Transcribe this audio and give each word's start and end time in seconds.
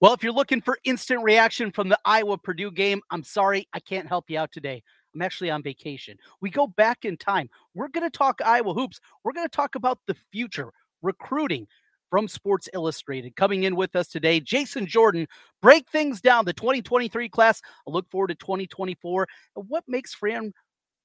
Well, 0.00 0.14
if 0.14 0.22
you're 0.22 0.32
looking 0.32 0.62
for 0.62 0.78
instant 0.84 1.22
reaction 1.22 1.70
from 1.70 1.90
the 1.90 1.98
Iowa 2.06 2.38
Purdue 2.38 2.70
game, 2.70 3.02
I'm 3.10 3.22
sorry, 3.22 3.68
I 3.74 3.80
can't 3.80 4.08
help 4.08 4.30
you 4.30 4.38
out 4.38 4.50
today. 4.50 4.82
I'm 5.14 5.20
actually 5.20 5.50
on 5.50 5.62
vacation. 5.62 6.16
We 6.40 6.48
go 6.48 6.66
back 6.66 7.04
in 7.04 7.18
time. 7.18 7.50
We're 7.74 7.88
going 7.88 8.10
to 8.10 8.18
talk 8.18 8.40
Iowa 8.42 8.72
hoops. 8.72 8.98
We're 9.22 9.34
going 9.34 9.46
to 9.46 9.54
talk 9.54 9.74
about 9.74 9.98
the 10.06 10.16
future, 10.32 10.72
recruiting 11.02 11.66
from 12.08 12.28
Sports 12.28 12.66
Illustrated. 12.72 13.36
Coming 13.36 13.64
in 13.64 13.76
with 13.76 13.94
us 13.94 14.08
today, 14.08 14.40
Jason 14.40 14.86
Jordan. 14.86 15.26
Break 15.60 15.86
things 15.90 16.22
down. 16.22 16.46
The 16.46 16.54
2023 16.54 17.28
class. 17.28 17.60
I 17.86 17.90
look 17.90 18.10
forward 18.10 18.28
to 18.28 18.36
2024. 18.36 19.26
And 19.56 19.66
what 19.68 19.84
makes 19.86 20.14
Fran 20.14 20.54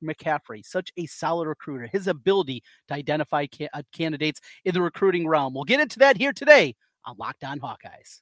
McCaffery 0.01 0.65
such 0.65 0.93
a 0.95 1.05
solid 1.05 1.49
recruiter? 1.49 1.87
His 1.91 2.07
ability 2.07 2.63
to 2.87 2.93
identify 2.93 3.45
ca- 3.47 3.67
uh, 3.73 3.83
candidates 3.91 4.39
in 4.63 4.73
the 4.73 4.81
recruiting 4.81 5.27
realm. 5.27 5.53
We'll 5.53 5.65
get 5.65 5.81
into 5.81 5.99
that 5.99 6.15
here 6.15 6.31
today 6.31 6.75
on 7.03 7.17
Locked 7.17 7.43
On 7.43 7.59
Hawkeyes 7.59 8.21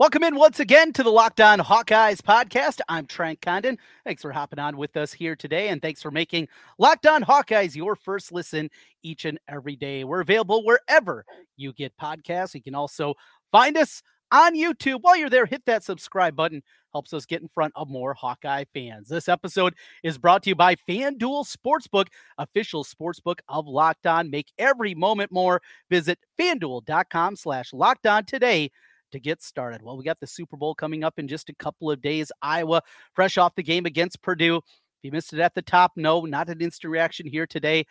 Welcome 0.00 0.24
in 0.24 0.34
once 0.34 0.58
again 0.58 0.92
to 0.94 1.04
the 1.04 1.12
Locked 1.12 1.40
On 1.40 1.60
Hawkeyes 1.60 2.16
podcast. 2.16 2.80
I'm 2.88 3.06
Trent 3.06 3.40
Condon. 3.40 3.78
Thanks 4.04 4.22
for 4.22 4.32
hopping 4.32 4.58
on 4.58 4.76
with 4.76 4.96
us 4.96 5.12
here 5.12 5.36
today, 5.36 5.68
and 5.68 5.80
thanks 5.80 6.02
for 6.02 6.10
making 6.10 6.48
Locked 6.80 7.06
On 7.06 7.22
Hawkeyes 7.22 7.76
your 7.76 7.94
first 7.94 8.32
listen 8.32 8.70
each 9.04 9.24
and 9.24 9.38
every 9.46 9.76
day. 9.76 10.02
We're 10.02 10.22
available 10.22 10.64
wherever 10.64 11.24
you 11.56 11.72
get 11.72 11.96
podcasts. 11.96 12.54
You 12.54 12.62
can 12.62 12.74
also 12.74 13.14
find 13.52 13.76
us 13.76 14.02
on 14.32 14.56
YouTube. 14.56 14.98
While 15.02 15.16
you're 15.16 15.30
there, 15.30 15.46
hit 15.46 15.64
that 15.66 15.84
subscribe 15.84 16.34
button. 16.34 16.64
Helps 16.92 17.12
us 17.12 17.24
get 17.24 17.42
in 17.42 17.48
front 17.54 17.72
of 17.76 17.88
more 17.88 18.14
Hawkeye 18.14 18.64
fans. 18.74 19.08
This 19.08 19.28
episode 19.28 19.74
is 20.02 20.18
brought 20.18 20.42
to 20.42 20.50
you 20.50 20.56
by 20.56 20.74
FanDuel 20.74 21.46
Sportsbook, 21.46 22.08
official 22.36 22.82
sportsbook 22.82 23.38
of 23.48 23.68
Locked 23.68 24.08
On. 24.08 24.28
Make 24.28 24.50
every 24.58 24.96
moment 24.96 25.30
more. 25.30 25.62
Visit 25.88 26.18
fanduel.com 26.36 27.36
slash 27.36 27.72
locked 27.72 28.08
on 28.08 28.24
today 28.24 28.72
to 29.14 29.20
get 29.20 29.42
started. 29.42 29.82
Well, 29.82 29.96
we 29.96 30.04
got 30.04 30.20
the 30.20 30.26
Super 30.26 30.56
Bowl 30.56 30.74
coming 30.74 31.02
up 31.02 31.18
in 31.18 31.26
just 31.26 31.48
a 31.48 31.54
couple 31.54 31.90
of 31.90 32.02
days. 32.02 32.30
Iowa, 32.42 32.82
fresh 33.14 33.38
off 33.38 33.54
the 33.54 33.62
game 33.62 33.86
against 33.86 34.22
Purdue. 34.22 34.56
If 34.56 34.62
you 35.02 35.10
missed 35.10 35.32
it 35.32 35.40
at 35.40 35.54
the 35.54 35.62
top, 35.62 35.92
no, 35.96 36.22
not 36.22 36.48
an 36.48 36.60
instant 36.60 36.90
reaction 36.90 37.26
here 37.26 37.46
today. 37.46 37.86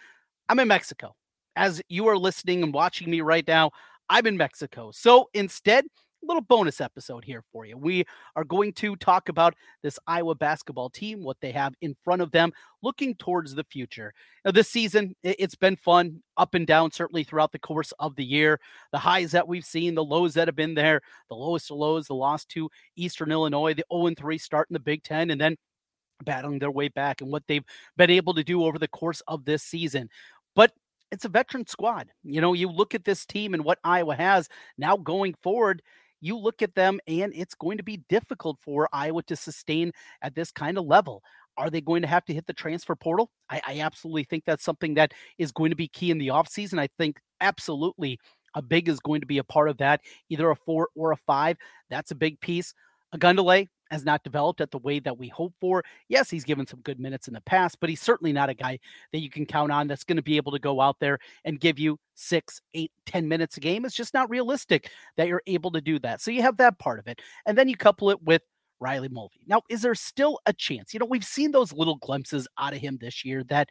I'm 0.47 0.59
in 0.59 0.67
Mexico. 0.67 1.15
As 1.55 1.81
you 1.89 2.07
are 2.07 2.17
listening 2.17 2.63
and 2.63 2.73
watching 2.73 3.09
me 3.09 3.21
right 3.21 3.47
now, 3.47 3.71
I'm 4.09 4.27
in 4.27 4.37
Mexico. 4.37 4.91
So 4.91 5.29
instead, 5.33 5.85
little 6.27 6.41
bonus 6.41 6.81
episode 6.81 7.25
here 7.25 7.43
for 7.51 7.65
you. 7.65 7.77
We 7.77 8.05
are 8.35 8.43
going 8.43 8.73
to 8.73 8.95
talk 8.95 9.29
about 9.29 9.55
this 9.81 9.99
Iowa 10.07 10.35
basketball 10.35 10.89
team, 10.89 11.23
what 11.23 11.37
they 11.41 11.51
have 11.51 11.73
in 11.81 11.95
front 12.03 12.21
of 12.21 12.31
them, 12.31 12.51
looking 12.81 13.15
towards 13.15 13.55
the 13.55 13.63
future. 13.63 14.13
Now, 14.45 14.51
this 14.51 14.69
season, 14.69 15.15
it's 15.23 15.55
been 15.55 15.75
fun, 15.75 16.21
up 16.37 16.53
and 16.53 16.65
down, 16.65 16.91
certainly 16.91 17.23
throughout 17.23 17.51
the 17.51 17.59
course 17.59 17.93
of 17.99 18.15
the 18.15 18.25
year. 18.25 18.59
The 18.91 18.99
highs 18.99 19.31
that 19.31 19.47
we've 19.47 19.65
seen, 19.65 19.95
the 19.95 20.03
lows 20.03 20.33
that 20.35 20.47
have 20.47 20.55
been 20.55 20.75
there, 20.75 21.01
the 21.29 21.35
lowest 21.35 21.71
of 21.71 21.77
lows, 21.77 22.07
the 22.07 22.15
loss 22.15 22.45
to 22.45 22.69
Eastern 22.95 23.31
Illinois, 23.31 23.73
the 23.73 23.85
0 23.91 24.13
3 24.17 24.37
start 24.37 24.69
in 24.69 24.73
the 24.73 24.79
Big 24.79 25.03
Ten, 25.03 25.29
and 25.29 25.39
then 25.39 25.57
battling 26.23 26.59
their 26.59 26.71
way 26.71 26.87
back 26.87 27.21
and 27.21 27.31
what 27.31 27.43
they've 27.47 27.65
been 27.97 28.09
able 28.09 28.33
to 28.33 28.43
do 28.43 28.63
over 28.63 28.79
the 28.79 28.87
course 28.87 29.21
of 29.27 29.45
this 29.45 29.63
season. 29.63 30.09
But 30.55 30.71
it's 31.11 31.25
a 31.25 31.29
veteran 31.29 31.67
squad. 31.67 32.09
You 32.23 32.41
know, 32.41 32.53
you 32.53 32.69
look 32.69 32.95
at 32.95 33.03
this 33.03 33.25
team 33.25 33.53
and 33.53 33.63
what 33.63 33.79
Iowa 33.83 34.15
has 34.15 34.49
now 34.77 34.97
going 34.97 35.35
forward 35.43 35.81
you 36.23 36.37
look 36.37 36.61
at 36.61 36.73
them 36.73 36.99
and 37.05 37.33
it's 37.35 37.53
going 37.53 37.77
to 37.77 37.83
be 37.83 37.97
difficult 38.07 38.57
for 38.61 38.87
Iowa 38.93 39.23
to 39.23 39.35
sustain 39.35 39.91
at 40.21 40.35
this 40.35 40.51
kind 40.51 40.77
of 40.77 40.85
level. 40.85 41.21
Are 41.57 41.69
they 41.69 41.81
going 41.81 42.01
to 42.01 42.07
have 42.07 42.23
to 42.25 42.33
hit 42.33 42.47
the 42.47 42.53
transfer 42.53 42.95
portal? 42.95 43.29
I, 43.49 43.61
I 43.67 43.79
absolutely 43.81 44.23
think 44.23 44.45
that's 44.45 44.63
something 44.63 44.93
that 44.93 45.13
is 45.37 45.51
going 45.51 45.69
to 45.71 45.75
be 45.75 45.89
key 45.89 46.11
in 46.11 46.17
the 46.17 46.29
offseason. 46.29 46.79
I 46.79 46.87
think 46.97 47.19
absolutely 47.41 48.19
a 48.55 48.61
big 48.61 48.87
is 48.87 49.01
going 49.01 49.19
to 49.19 49.27
be 49.27 49.37
a 49.37 49.43
part 49.43 49.67
of 49.67 49.77
that, 49.79 49.99
either 50.29 50.49
a 50.49 50.55
four 50.55 50.87
or 50.95 51.11
a 51.11 51.17
five. 51.17 51.57
That's 51.89 52.11
a 52.11 52.15
big 52.15 52.39
piece. 52.39 52.73
A 53.11 53.17
Ogundele, 53.17 53.67
has 53.91 54.03
not 54.05 54.23
developed 54.23 54.61
at 54.61 54.71
the 54.71 54.79
way 54.79 54.99
that 54.99 55.17
we 55.17 55.27
hope 55.27 55.53
for. 55.59 55.83
Yes, 56.09 56.29
he's 56.29 56.43
given 56.43 56.65
some 56.65 56.81
good 56.81 56.99
minutes 56.99 57.27
in 57.27 57.33
the 57.33 57.41
past, 57.41 57.77
but 57.79 57.89
he's 57.89 58.01
certainly 58.01 58.33
not 58.33 58.49
a 58.49 58.53
guy 58.53 58.79
that 59.11 59.19
you 59.19 59.29
can 59.29 59.45
count 59.45 59.71
on 59.71 59.87
that's 59.87 60.03
going 60.03 60.17
to 60.17 60.23
be 60.23 60.37
able 60.37 60.51
to 60.51 60.59
go 60.59 60.81
out 60.81 60.97
there 60.99 61.19
and 61.45 61.59
give 61.59 61.77
you 61.79 61.97
six, 62.15 62.61
eight, 62.73 62.91
ten 63.05 63.27
minutes 63.27 63.57
a 63.57 63.59
game. 63.59 63.85
It's 63.85 63.95
just 63.95 64.13
not 64.13 64.29
realistic 64.29 64.89
that 65.17 65.27
you're 65.27 65.43
able 65.47 65.71
to 65.71 65.81
do 65.81 65.99
that. 65.99 66.21
So 66.21 66.31
you 66.31 66.41
have 66.41 66.57
that 66.57 66.79
part 66.79 66.99
of 66.99 67.07
it. 67.07 67.21
And 67.45 67.57
then 67.57 67.67
you 67.67 67.75
couple 67.75 68.09
it 68.09 68.21
with 68.23 68.41
Riley 68.79 69.09
Mulvey. 69.09 69.41
Now, 69.47 69.61
is 69.69 69.81
there 69.81 69.95
still 69.95 70.39
a 70.45 70.53
chance? 70.53 70.93
You 70.93 70.99
know, 70.99 71.05
we've 71.05 71.23
seen 71.23 71.51
those 71.51 71.71
little 71.71 71.95
glimpses 71.95 72.47
out 72.57 72.73
of 72.73 72.79
him 72.79 72.97
this 72.99 73.23
year 73.23 73.43
that 73.45 73.69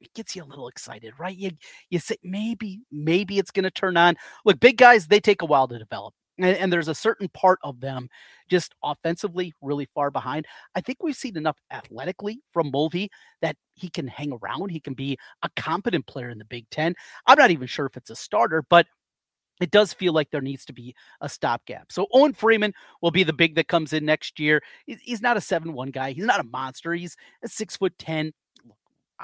it 0.00 0.12
gets 0.14 0.34
you 0.36 0.42
a 0.42 0.44
little 0.44 0.68
excited, 0.68 1.14
right? 1.18 1.36
You 1.36 1.50
you 1.90 1.98
say 1.98 2.16
maybe 2.22 2.80
maybe 2.90 3.38
it's 3.38 3.50
going 3.50 3.64
to 3.64 3.70
turn 3.70 3.96
on. 3.96 4.16
Look, 4.44 4.60
big 4.60 4.76
guys 4.76 5.06
they 5.06 5.20
take 5.20 5.42
a 5.42 5.46
while 5.46 5.68
to 5.68 5.78
develop. 5.78 6.14
And, 6.38 6.56
and, 6.56 6.72
there's 6.72 6.88
a 6.88 6.94
certain 6.94 7.28
part 7.28 7.60
of 7.62 7.80
them 7.80 8.08
just 8.48 8.74
offensively 8.82 9.52
really 9.62 9.88
far 9.94 10.10
behind. 10.10 10.46
I 10.74 10.80
think 10.80 11.02
we've 11.02 11.14
seen 11.14 11.36
enough 11.36 11.56
athletically 11.70 12.40
from 12.52 12.70
Mulvey 12.72 13.10
that 13.40 13.56
he 13.74 13.88
can 13.88 14.08
hang 14.08 14.32
around. 14.32 14.70
He 14.70 14.80
can 14.80 14.94
be 14.94 15.16
a 15.42 15.50
competent 15.56 16.06
player 16.06 16.30
in 16.30 16.38
the 16.38 16.44
Big 16.44 16.68
Ten. 16.70 16.94
I'm 17.26 17.38
not 17.38 17.52
even 17.52 17.68
sure 17.68 17.86
if 17.86 17.96
it's 17.96 18.10
a 18.10 18.16
starter, 18.16 18.64
but 18.68 18.86
it 19.60 19.70
does 19.70 19.92
feel 19.92 20.12
like 20.12 20.30
there 20.30 20.40
needs 20.40 20.64
to 20.64 20.72
be 20.72 20.94
a 21.20 21.28
stopgap. 21.28 21.92
So 21.92 22.08
Owen 22.12 22.32
Freeman 22.32 22.74
will 23.00 23.12
be 23.12 23.22
the 23.22 23.32
big 23.32 23.54
that 23.54 23.68
comes 23.68 23.92
in 23.92 24.04
next 24.04 24.40
year. 24.40 24.60
He's 24.86 25.22
not 25.22 25.36
a 25.36 25.40
seven 25.40 25.72
one 25.72 25.90
guy. 25.90 26.10
He's 26.12 26.24
not 26.24 26.40
a 26.40 26.44
monster. 26.44 26.92
He's 26.92 27.16
a 27.42 27.48
six 27.48 27.76
foot 27.76 27.96
ten 27.98 28.32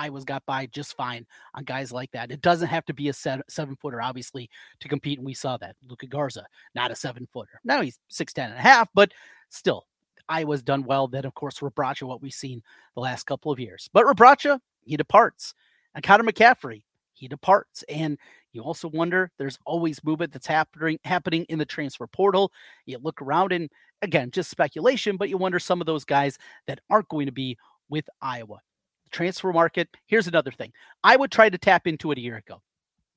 Iowa's 0.00 0.24
got 0.24 0.46
by 0.46 0.64
just 0.66 0.96
fine 0.96 1.26
on 1.54 1.64
guys 1.64 1.92
like 1.92 2.10
that. 2.12 2.32
It 2.32 2.40
doesn't 2.40 2.68
have 2.68 2.86
to 2.86 2.94
be 2.94 3.08
a 3.08 3.12
seven 3.12 3.76
footer, 3.76 4.00
obviously, 4.00 4.48
to 4.80 4.88
compete. 4.88 5.18
And 5.18 5.26
we 5.26 5.34
saw 5.34 5.58
that. 5.58 5.76
Luka 5.86 6.06
Garza, 6.06 6.46
not 6.74 6.90
a 6.90 6.96
seven 6.96 7.28
footer. 7.32 7.60
Now 7.64 7.82
he's 7.82 7.98
six 8.08 8.32
ten 8.32 8.48
and 8.50 8.58
a 8.58 8.62
half, 8.62 8.88
but 8.94 9.12
still, 9.50 9.86
Iowa's 10.26 10.62
done 10.62 10.84
well. 10.84 11.06
Then, 11.06 11.26
of 11.26 11.34
course, 11.34 11.58
Rebraca, 11.58 12.04
what 12.04 12.22
we've 12.22 12.32
seen 12.32 12.62
the 12.94 13.00
last 13.00 13.26
couple 13.26 13.52
of 13.52 13.60
years. 13.60 13.90
But 13.92 14.06
Rebraca, 14.06 14.58
he 14.84 14.96
departs. 14.96 15.54
And 15.94 16.02
Connor 16.02 16.24
McCaffery, 16.24 16.84
he 17.12 17.28
departs. 17.28 17.82
And 17.88 18.16
you 18.52 18.62
also 18.62 18.88
wonder 18.88 19.30
there's 19.36 19.58
always 19.66 20.02
movement 20.02 20.32
that's 20.32 20.46
happening 20.46 20.98
happening 21.04 21.44
in 21.50 21.58
the 21.58 21.66
transfer 21.66 22.06
portal. 22.06 22.52
You 22.86 22.98
look 22.98 23.20
around 23.20 23.52
and 23.52 23.68
again, 24.00 24.30
just 24.30 24.50
speculation, 24.50 25.18
but 25.18 25.28
you 25.28 25.36
wonder 25.36 25.58
some 25.58 25.82
of 25.82 25.86
those 25.86 26.04
guys 26.04 26.38
that 26.66 26.80
aren't 26.88 27.08
going 27.08 27.26
to 27.26 27.32
be 27.32 27.58
with 27.90 28.08
Iowa 28.22 28.62
transfer 29.10 29.52
market. 29.52 29.88
Here's 30.06 30.26
another 30.26 30.50
thing 30.50 30.72
I 31.04 31.16
would 31.16 31.30
try 31.30 31.48
to 31.48 31.58
tap 31.58 31.86
into 31.86 32.10
it 32.12 32.18
a 32.18 32.22
year 32.22 32.36
ago. 32.36 32.62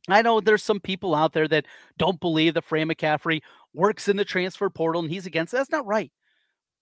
I 0.10 0.22
know 0.22 0.42
there's 0.42 0.64
some 0.64 0.82
people 0.82 1.16
out 1.16 1.34
there 1.34 1.48
that 1.48 1.66
don't 1.98 2.20
believe 2.20 2.56
that 2.56 2.66
Fran 2.66 2.90
McCaffery 2.90 3.42
works 3.74 4.10
in 4.10 4.18
the 4.18 4.26
transfer 4.26 4.70
portal 4.70 5.02
and 5.02 5.10
he's 5.10 5.26
against. 5.26 5.54
That's 5.54 5.72
not 5.72 5.86
right. 5.86 6.12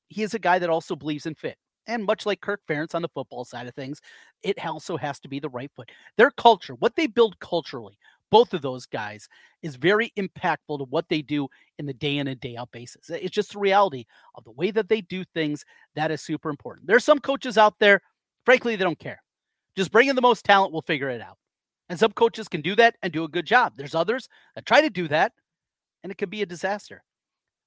He 0.08 0.24
is 0.24 0.34
a 0.34 0.40
guy 0.40 0.60
that 0.60 0.70
also 0.70 0.96
believes 0.96 1.26
in 1.26 1.36
fit. 1.36 1.58
And 1.88 2.04
much 2.04 2.26
like 2.26 2.42
Kirk 2.42 2.62
Ferentz 2.68 2.96
on 2.96 3.02
the 3.02 3.10
football 3.10 3.46
side 3.46 3.68
of 3.68 3.76
things, 3.76 4.02
it 4.44 4.64
also 4.66 4.98
has 4.98 5.20
to 5.20 5.30
be 5.30 5.40
the 5.40 5.50
right 5.50 5.72
foot. 5.76 5.90
Their 6.18 6.32
culture, 6.32 6.76
what 6.76 6.96
they 6.96 7.08
build 7.08 7.40
culturally, 7.40 7.98
both 8.30 8.54
of 8.54 8.62
those 8.62 8.86
guys, 8.86 9.28
is 9.62 9.76
very 9.76 10.12
impactful 10.18 10.78
to 10.78 10.86
what 10.86 11.10
they 11.10 11.22
do 11.22 11.48
in 11.80 11.86
the 11.86 11.94
day 11.94 12.18
in 12.18 12.28
and 12.28 12.40
day 12.40 12.56
out 12.56 12.72
basis. 12.72 13.10
It's 13.10 13.36
just 13.36 13.54
the 13.54 13.60
reality 13.60 14.06
of 14.36 14.44
the 14.44 14.52
way 14.52 14.72
that 14.72 14.90
they 14.90 15.02
do 15.02 15.24
things 15.34 15.66
that 15.96 16.12
is 16.12 16.22
super 16.22 16.50
important. 16.50 16.88
There's 16.88 17.04
some 17.04 17.20
coaches 17.20 17.58
out 17.58 17.78
there 17.80 18.02
Frankly, 18.46 18.76
they 18.76 18.84
don't 18.84 19.00
care. 19.00 19.22
Just 19.76 19.92
bring 19.92 20.10
in 20.10 20.16
the 20.16 20.22
most 20.22 20.44
talent, 20.44 20.74
we'll 20.74 20.82
figure 20.82 21.10
it 21.10 21.22
out. 21.22 21.38
And 21.90 22.00
some 22.00 22.12
coaches 22.12 22.48
can 22.48 22.62
do 22.62 22.76
that 22.76 22.96
and 23.02 23.12
do 23.12 23.24
a 23.24 23.30
good 23.30 23.46
job. 23.46 23.74
There's 23.76 23.96
others 23.96 24.30
that 24.56 24.66
try 24.66 24.82
to 24.82 24.90
do 24.90 25.08
that, 25.10 25.34
and 26.04 26.12
it 26.12 26.18
can 26.18 26.30
be 26.30 26.42
a 26.42 26.46
disaster. 26.46 27.04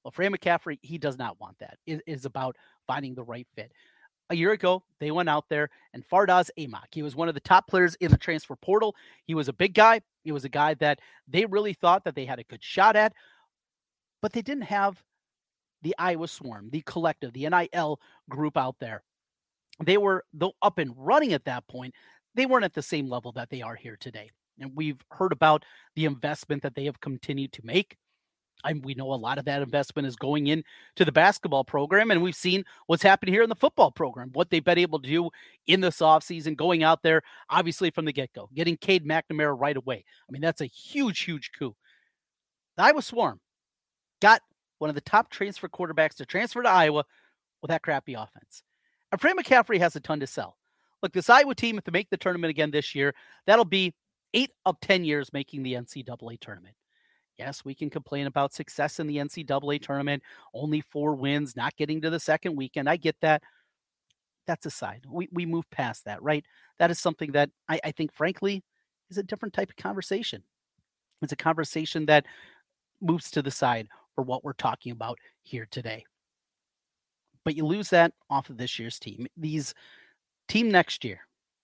Well, 0.02 0.12
Fran 0.12 0.32
McCaffery, 0.32 0.78
he 0.82 0.98
does 0.98 1.18
not 1.18 1.40
want 1.40 1.58
that. 1.60 1.78
It 1.86 2.02
is 2.06 2.24
about 2.24 2.56
finding 2.86 3.14
the 3.14 3.22
right 3.22 3.46
fit. 3.54 3.72
A 4.30 4.34
year 4.34 4.52
ago, 4.52 4.82
they 5.00 5.10
went 5.10 5.28
out 5.28 5.44
there 5.50 5.68
and 5.92 6.06
Fardaws 6.08 6.50
Aimaq. 6.58 6.86
He 6.92 7.02
was 7.02 7.14
one 7.14 7.28
of 7.28 7.34
the 7.34 7.40
top 7.40 7.68
players 7.68 7.94
in 7.96 8.10
the 8.10 8.16
transfer 8.16 8.56
portal. 8.56 8.94
He 9.26 9.34
was 9.34 9.48
a 9.48 9.52
big 9.52 9.74
guy. 9.74 10.00
He 10.22 10.32
was 10.32 10.44
a 10.44 10.48
guy 10.48 10.74
that 10.74 11.00
they 11.28 11.44
really 11.44 11.74
thought 11.74 12.04
that 12.04 12.14
they 12.14 12.24
had 12.24 12.38
a 12.38 12.44
good 12.44 12.62
shot 12.62 12.96
at, 12.96 13.12
but 14.22 14.32
they 14.32 14.42
didn't 14.42 14.64
have 14.64 15.02
the 15.82 15.94
Iowa 15.98 16.28
Swarm, 16.28 16.70
the 16.70 16.80
collective, 16.82 17.34
the 17.34 17.46
NIL 17.48 18.00
group 18.30 18.56
out 18.56 18.76
there 18.80 19.02
they 19.82 19.96
were 19.96 20.24
though 20.32 20.52
up 20.62 20.78
and 20.78 20.92
running 20.96 21.32
at 21.32 21.44
that 21.44 21.66
point 21.68 21.94
they 22.34 22.46
weren't 22.46 22.64
at 22.64 22.74
the 22.74 22.82
same 22.82 23.08
level 23.08 23.32
that 23.32 23.50
they 23.50 23.62
are 23.62 23.74
here 23.74 23.96
today 23.98 24.30
and 24.60 24.72
we've 24.74 25.00
heard 25.10 25.32
about 25.32 25.64
the 25.96 26.04
investment 26.04 26.62
that 26.62 26.74
they 26.74 26.84
have 26.84 27.00
continued 27.00 27.52
to 27.52 27.64
make 27.64 27.96
And 28.64 28.84
we 28.84 28.94
know 28.94 29.12
a 29.12 29.14
lot 29.14 29.38
of 29.38 29.44
that 29.44 29.62
investment 29.62 30.08
is 30.08 30.16
going 30.16 30.46
in 30.46 30.64
to 30.96 31.04
the 31.04 31.12
basketball 31.12 31.64
program, 31.64 32.10
and 32.10 32.22
we've 32.22 32.34
seen 32.34 32.64
what's 32.86 33.02
happened 33.02 33.30
here 33.30 33.42
in 33.42 33.48
the 33.48 33.54
football 33.54 33.90
program, 33.90 34.30
what 34.32 34.50
they've 34.50 34.64
been 34.64 34.78
able 34.78 35.00
to 35.00 35.08
do 35.08 35.30
in 35.66 35.80
this 35.80 35.98
offseason, 35.98 36.56
going 36.56 36.82
out 36.82 37.02
there, 37.02 37.22
obviously 37.50 37.90
from 37.90 38.06
the 38.06 38.12
get 38.12 38.32
go, 38.32 38.48
getting 38.54 38.76
Cade 38.76 39.06
McNamara 39.06 39.58
right 39.58 39.76
away. 39.76 40.04
I 40.28 40.32
mean, 40.32 40.42
that's 40.42 40.60
a 40.62 40.66
huge, 40.66 41.20
huge 41.20 41.50
coup. 41.58 41.76
The 42.76 42.84
Iowa 42.84 43.02
Swarm 43.02 43.40
got 44.20 44.40
one 44.78 44.88
of 44.88 44.94
the 44.94 45.02
top 45.02 45.30
transfer 45.30 45.68
quarterbacks 45.68 46.16
to 46.16 46.26
transfer 46.26 46.62
to 46.62 46.68
Iowa 46.68 47.04
with 47.60 47.68
that 47.68 47.82
crappy 47.82 48.14
offense. 48.14 48.62
Fran 49.18 49.36
McCaffery 49.36 49.78
has 49.78 49.96
a 49.96 50.00
ton 50.00 50.20
to 50.20 50.26
sell. 50.26 50.56
Look, 51.02 51.12
this 51.12 51.28
Iowa 51.28 51.54
team, 51.54 51.76
if 51.78 51.84
they 51.84 51.92
make 51.92 52.10
the 52.10 52.16
tournament 52.16 52.50
again 52.50 52.70
this 52.70 52.94
year, 52.94 53.14
that'll 53.46 53.64
be 53.64 53.94
eight 54.32 54.50
of 54.64 54.80
10 54.80 55.04
years 55.04 55.32
making 55.32 55.62
the 55.62 55.74
NCAA 55.74 56.40
tournament. 56.40 56.74
Yes, 57.38 57.64
we 57.64 57.74
can 57.74 57.90
complain 57.90 58.26
about 58.26 58.52
success 58.52 59.00
in 59.00 59.06
the 59.06 59.16
NCAA 59.16 59.82
tournament, 59.82 60.22
only 60.54 60.80
four 60.80 61.14
wins, 61.14 61.56
not 61.56 61.76
getting 61.76 62.00
to 62.02 62.10
the 62.10 62.20
second 62.20 62.56
weekend. 62.56 62.88
I 62.88 62.96
get 62.96 63.16
that. 63.22 63.42
That's 64.46 64.66
aside. 64.66 65.04
We, 65.10 65.28
we 65.32 65.46
move 65.46 65.68
past 65.70 66.04
that, 66.04 66.22
right? 66.22 66.44
That 66.78 66.90
is 66.90 66.98
something 66.98 67.32
that 67.32 67.50
I, 67.68 67.80
I 67.84 67.90
think, 67.92 68.12
frankly, 68.12 68.62
is 69.10 69.18
a 69.18 69.22
different 69.22 69.54
type 69.54 69.70
of 69.70 69.76
conversation. 69.76 70.42
It's 71.22 71.32
a 71.32 71.36
conversation 71.36 72.06
that 72.06 72.26
moves 73.00 73.30
to 73.32 73.42
the 73.42 73.50
side 73.50 73.88
for 74.14 74.22
what 74.22 74.44
we're 74.44 74.52
talking 74.52 74.92
about 74.92 75.18
here 75.42 75.66
today. 75.70 76.04
But 77.44 77.56
you 77.56 77.66
lose 77.66 77.90
that 77.90 78.12
off 78.30 78.50
of 78.50 78.56
this 78.56 78.78
year's 78.78 78.98
team. 78.98 79.26
These 79.36 79.74
team 80.48 80.70
next 80.70 81.04
year, 81.04 81.20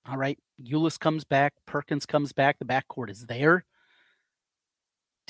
all 0.08 0.16
right. 0.16 0.38
Ulis 0.62 0.98
comes 0.98 1.24
back, 1.24 1.54
Perkins 1.66 2.06
comes 2.06 2.32
back, 2.32 2.58
the 2.58 2.64
backcourt 2.64 3.10
is 3.10 3.26
there 3.26 3.64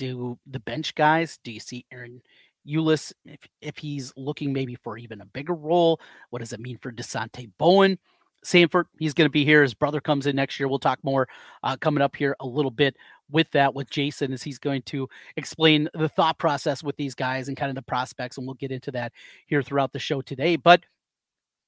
do 0.00 0.38
the 0.46 0.60
bench 0.60 0.94
guys? 0.94 1.38
Do 1.44 1.52
you 1.52 1.60
see 1.60 1.84
Ahron 1.92 2.20
Ulis 2.66 3.12
if, 3.26 3.40
if 3.60 3.76
he's 3.76 4.14
looking 4.16 4.50
maybe 4.50 4.74
for 4.76 4.96
even 4.96 5.20
a 5.20 5.26
bigger 5.26 5.52
role? 5.52 6.00
What 6.30 6.38
does 6.38 6.54
it 6.54 6.60
mean 6.60 6.78
for 6.78 6.90
Dasonte 6.90 7.50
Bowen? 7.58 7.98
Sandfort, 8.42 8.84
he's 8.98 9.12
going 9.12 9.26
to 9.26 9.32
be 9.32 9.44
here. 9.44 9.60
His 9.62 9.74
brother 9.74 10.00
comes 10.00 10.26
in 10.26 10.34
next 10.34 10.58
year. 10.58 10.68
We'll 10.68 10.78
talk 10.78 10.98
more 11.02 11.28
uh, 11.62 11.76
coming 11.76 12.00
up 12.00 12.16
here 12.16 12.34
a 12.40 12.46
little 12.46 12.70
bit 12.70 12.96
with 13.30 13.50
that 13.52 13.74
with 13.74 13.90
Jason 13.90 14.32
as 14.32 14.42
he's 14.42 14.58
going 14.58 14.82
to 14.82 15.08
explain 15.36 15.88
the 15.94 16.08
thought 16.08 16.38
process 16.38 16.82
with 16.82 16.96
these 16.96 17.14
guys 17.14 17.48
and 17.48 17.56
kind 17.56 17.70
of 17.70 17.76
the 17.76 17.82
prospects, 17.82 18.38
and 18.38 18.46
we'll 18.46 18.54
get 18.54 18.72
into 18.72 18.90
that 18.92 19.12
here 19.46 19.62
throughout 19.62 19.92
the 19.92 19.98
show 19.98 20.20
today. 20.20 20.56
But 20.56 20.82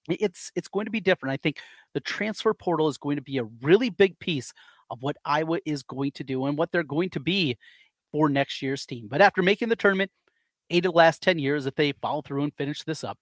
it's 0.08 0.50
it's 0.56 0.68
going 0.68 0.86
to 0.86 0.90
be 0.90 1.00
different. 1.00 1.32
I 1.32 1.36
think 1.36 1.58
the 1.94 2.00
transfer 2.00 2.54
portal 2.54 2.88
is 2.88 2.98
going 2.98 3.16
to 3.16 3.22
be 3.22 3.38
a 3.38 3.44
really 3.62 3.90
big 3.90 4.18
piece 4.18 4.52
of 4.90 5.02
what 5.02 5.16
Iowa 5.24 5.58
is 5.64 5.82
going 5.82 6.12
to 6.12 6.24
do 6.24 6.44
and 6.46 6.58
what 6.58 6.70
they're 6.72 6.82
going 6.82 7.10
to 7.10 7.20
be 7.20 7.56
for 8.12 8.28
next 8.28 8.60
year's 8.62 8.84
team. 8.84 9.08
But 9.08 9.22
after 9.22 9.42
making 9.42 9.70
the 9.70 9.76
tournament 9.76 10.10
eight 10.70 10.84
of 10.84 10.92
the 10.92 10.98
last 10.98 11.22
10 11.22 11.38
years, 11.38 11.66
if 11.66 11.74
they 11.74 11.92
follow 11.92 12.22
through 12.22 12.42
and 12.44 12.54
finish 12.54 12.82
this 12.82 13.02
up, 13.02 13.18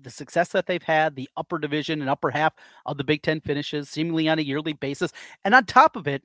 the 0.00 0.10
success 0.10 0.48
that 0.48 0.66
they've 0.66 0.82
had, 0.82 1.14
the 1.14 1.28
upper 1.36 1.58
division 1.58 2.00
and 2.00 2.10
upper 2.10 2.30
half 2.30 2.54
of 2.86 2.96
the 2.98 3.04
Big 3.04 3.22
Ten 3.22 3.40
finishes, 3.40 3.88
seemingly 3.88 4.28
on 4.28 4.40
a 4.40 4.42
yearly 4.42 4.72
basis. 4.72 5.12
And 5.44 5.54
on 5.54 5.64
top 5.64 5.94
of 5.96 6.08
it, 6.08 6.22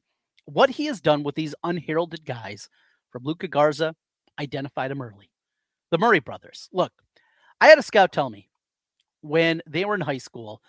what 0.54 0.72
he 0.72 0.86
has 0.86 1.02
done 1.02 1.24
with 1.24 1.36
these 1.36 1.56
unheralded 1.64 2.26
guys 2.26 2.70
from 3.12 3.24
Luka 3.24 3.48
Garza 3.48 3.96
identified 4.40 4.92
him 4.92 5.02
early. 5.02 5.32
The 5.92 5.98
Murray 5.98 6.20
brothers. 6.20 6.70
Look, 6.72 6.92
I 7.60 7.68
had 7.68 7.80
a 7.80 7.84
scout 7.84 8.12
tell 8.12 8.30
me 8.30 8.50
when 9.22 9.62
they 9.68 9.86
were 9.86 9.96
in 9.96 10.02
high 10.02 10.18
school 10.18 10.62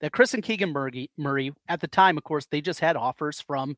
that 0.00 0.12
Kris 0.12 0.34
and 0.34 0.42
Keegan 0.42 0.72
Murray, 0.72 1.10
Murray 1.16 1.52
at 1.68 1.80
the 1.80 1.88
time, 1.88 2.16
of 2.16 2.24
course, 2.24 2.46
they 2.46 2.60
just 2.60 2.80
had 2.80 2.96
offers 2.96 3.40
from 3.40 3.76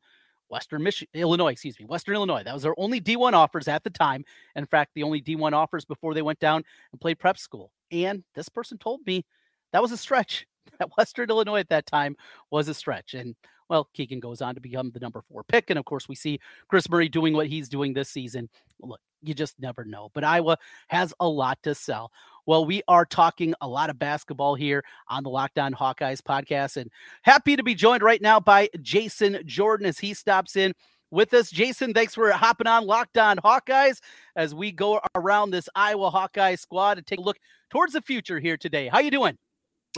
Western 0.49 0.83
Michigan, 0.83 1.09
Illinois, 1.13 1.53
excuse 1.53 1.79
me, 1.79 1.85
Western 1.85 2.15
Illinois. 2.15 2.43
That 2.43 2.53
was 2.53 2.63
their 2.63 2.77
only 2.77 2.99
D1 3.01 3.33
offers 3.33 3.67
at 3.67 3.83
the 3.83 3.89
time. 3.89 4.25
In 4.55 4.65
fact, 4.65 4.91
the 4.93 5.03
only 5.03 5.21
D1 5.21 5.53
offers 5.53 5.85
before 5.85 6.13
they 6.13 6.21
went 6.21 6.39
down 6.39 6.63
and 6.91 7.01
played 7.01 7.19
prep 7.19 7.37
school. 7.37 7.71
And 7.89 8.23
this 8.35 8.49
person 8.49 8.77
told 8.77 8.99
me 9.07 9.25
that 9.71 9.81
was 9.81 9.91
a 9.91 9.97
stretch. 9.97 10.45
That 10.79 10.89
Western 10.97 11.29
Illinois 11.29 11.59
at 11.59 11.69
that 11.69 11.85
time 11.85 12.15
was 12.49 12.67
a 12.67 12.73
stretch. 12.73 13.13
And 13.13 13.35
well, 13.69 13.87
Keegan 13.93 14.19
goes 14.19 14.41
on 14.41 14.55
to 14.55 14.61
become 14.61 14.91
the 14.91 14.99
number 14.99 15.21
four 15.21 15.43
pick. 15.43 15.69
And 15.69 15.79
of 15.79 15.85
course, 15.85 16.09
we 16.09 16.15
see 16.15 16.39
Kris 16.67 16.89
Murray 16.89 17.07
doing 17.07 17.33
what 17.33 17.47
he's 17.47 17.69
doing 17.69 17.93
this 17.93 18.09
season. 18.09 18.49
Look, 18.81 18.99
you 19.21 19.33
just 19.33 19.59
never 19.59 19.85
know. 19.85 20.09
But 20.13 20.23
Iowa 20.23 20.57
has 20.89 21.13
a 21.19 21.27
lot 21.27 21.57
to 21.63 21.73
sell. 21.73 22.11
Well, 22.45 22.65
we 22.65 22.81
are 22.87 23.05
talking 23.05 23.53
a 23.61 23.67
lot 23.67 23.89
of 23.89 23.97
basketball 23.97 24.55
here 24.55 24.83
on 25.07 25.23
the 25.23 25.29
Locked 25.29 25.57
On 25.59 25.73
Hawkeyes 25.73 26.21
podcast, 26.21 26.75
and 26.75 26.89
happy 27.21 27.55
to 27.55 27.63
be 27.63 27.75
joined 27.75 28.03
right 28.03 28.21
now 28.21 28.39
by 28.39 28.67
Jason 28.81 29.39
Jordan 29.45 29.85
as 29.85 29.99
he 29.99 30.13
stops 30.13 30.55
in 30.55 30.73
with 31.11 31.33
us. 31.33 31.51
Jason, 31.51 31.93
thanks 31.93 32.15
for 32.15 32.31
hopping 32.31 32.67
on 32.67 32.85
Locked 32.85 33.17
On 33.17 33.37
Hawkeyes 33.37 33.99
as 34.35 34.55
we 34.55 34.71
go 34.71 34.99
around 35.15 35.51
this 35.51 35.69
Iowa 35.75 36.09
Hawkeye 36.09 36.55
squad 36.55 36.97
and 36.97 37.05
take 37.05 37.19
a 37.19 37.23
look 37.23 37.37
towards 37.69 37.93
the 37.93 38.01
future 38.01 38.39
here 38.39 38.57
today. 38.57 38.87
How 38.87 38.99
you 38.99 39.11
doing? 39.11 39.37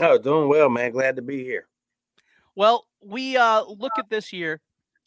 Oh, 0.00 0.18
doing 0.18 0.48
well, 0.48 0.68
man. 0.68 0.92
Glad 0.92 1.16
to 1.16 1.22
be 1.22 1.44
here. 1.44 1.68
Well, 2.56 2.86
we 3.04 3.36
uh, 3.36 3.64
look 3.64 3.92
at 3.98 4.08
this 4.10 4.32
year 4.32 4.60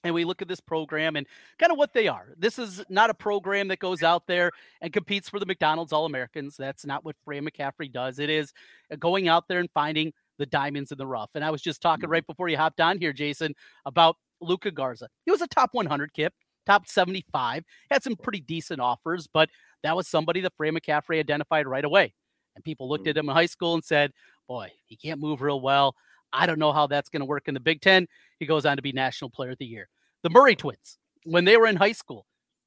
and 0.03 0.13
we 0.13 0.25
look 0.25 0.41
at 0.41 0.47
this 0.47 0.59
program 0.59 1.15
and 1.15 1.25
kind 1.59 1.71
of 1.71 1.77
what 1.77 1.93
they 1.93 2.07
are. 2.07 2.33
This 2.37 2.59
is 2.59 2.83
not 2.89 3.09
a 3.09 3.13
program 3.13 3.67
that 3.69 3.79
goes 3.79 4.03
out 4.03 4.27
there 4.27 4.51
and 4.81 4.93
competes 4.93 5.27
for 5.29 5.39
the 5.39 5.45
McDonald's 5.45 5.91
All 5.91 6.05
Americans. 6.05 6.55
That's 6.57 6.85
not 6.85 7.03
what 7.03 7.15
Fran 7.25 7.45
McCaffery 7.45 7.91
does. 7.91 8.19
It 8.19 8.29
is 8.29 8.53
uh, 8.91 8.95
going 8.95 9.27
out 9.27 9.47
there 9.47 9.59
and 9.59 9.69
finding 9.73 10.13
the 10.37 10.45
diamonds 10.45 10.91
in 10.91 10.97
the 10.97 11.07
rough. 11.07 11.31
And 11.35 11.43
I 11.43 11.49
was 11.49 11.61
just 11.61 11.81
talking 11.81 12.03
mm-hmm. 12.03 12.11
right 12.11 12.27
before 12.27 12.47
you 12.47 12.57
hopped 12.57 12.79
on 12.79 12.99
here, 12.99 13.13
Jason, 13.13 13.53
about 13.85 14.17
Luka 14.39 14.71
Garza. 14.71 15.09
He 15.25 15.31
was 15.31 15.41
a 15.41 15.47
top 15.47 15.69
100 15.73 16.13
kip, 16.13 16.33
top 16.65 16.87
75, 16.87 17.63
had 17.89 18.03
some 18.03 18.15
pretty 18.15 18.41
decent 18.41 18.79
offers, 18.79 19.27
but 19.27 19.49
that 19.83 19.95
was 19.95 20.07
somebody 20.07 20.41
that 20.41 20.53
Fran 20.55 20.75
McCaffery 20.75 21.19
identified 21.19 21.67
right 21.67 21.85
away. 21.85 22.13
And 22.55 22.63
people 22.63 22.89
looked 22.89 23.03
mm-hmm. 23.03 23.09
at 23.09 23.17
him 23.17 23.29
in 23.29 23.35
high 23.35 23.45
school 23.47 23.73
and 23.73 23.83
said, 23.83 24.11
boy, 24.47 24.71
he 24.85 24.95
can't 24.95 25.19
move 25.19 25.41
real 25.41 25.61
well. 25.61 25.95
I 26.33 26.45
don't 26.45 26.59
know 26.59 26.73
how 26.73 26.87
that's 26.87 27.09
going 27.09 27.21
to 27.21 27.25
work 27.25 27.47
in 27.47 27.53
the 27.53 27.59
Big 27.59 27.81
Ten. 27.81 28.07
He 28.39 28.45
goes 28.45 28.65
on 28.65 28.75
to 28.77 28.81
be 28.81 28.91
National 28.91 29.29
Player 29.29 29.51
of 29.51 29.57
the 29.57 29.65
Year. 29.65 29.89
The 30.23 30.29
Murray 30.29 30.55
twins, 30.55 30.97
when 31.23 31.45
they 31.45 31.57
were 31.57 31.67
in 31.67 31.75
high 31.75 31.91
school, 31.91 32.25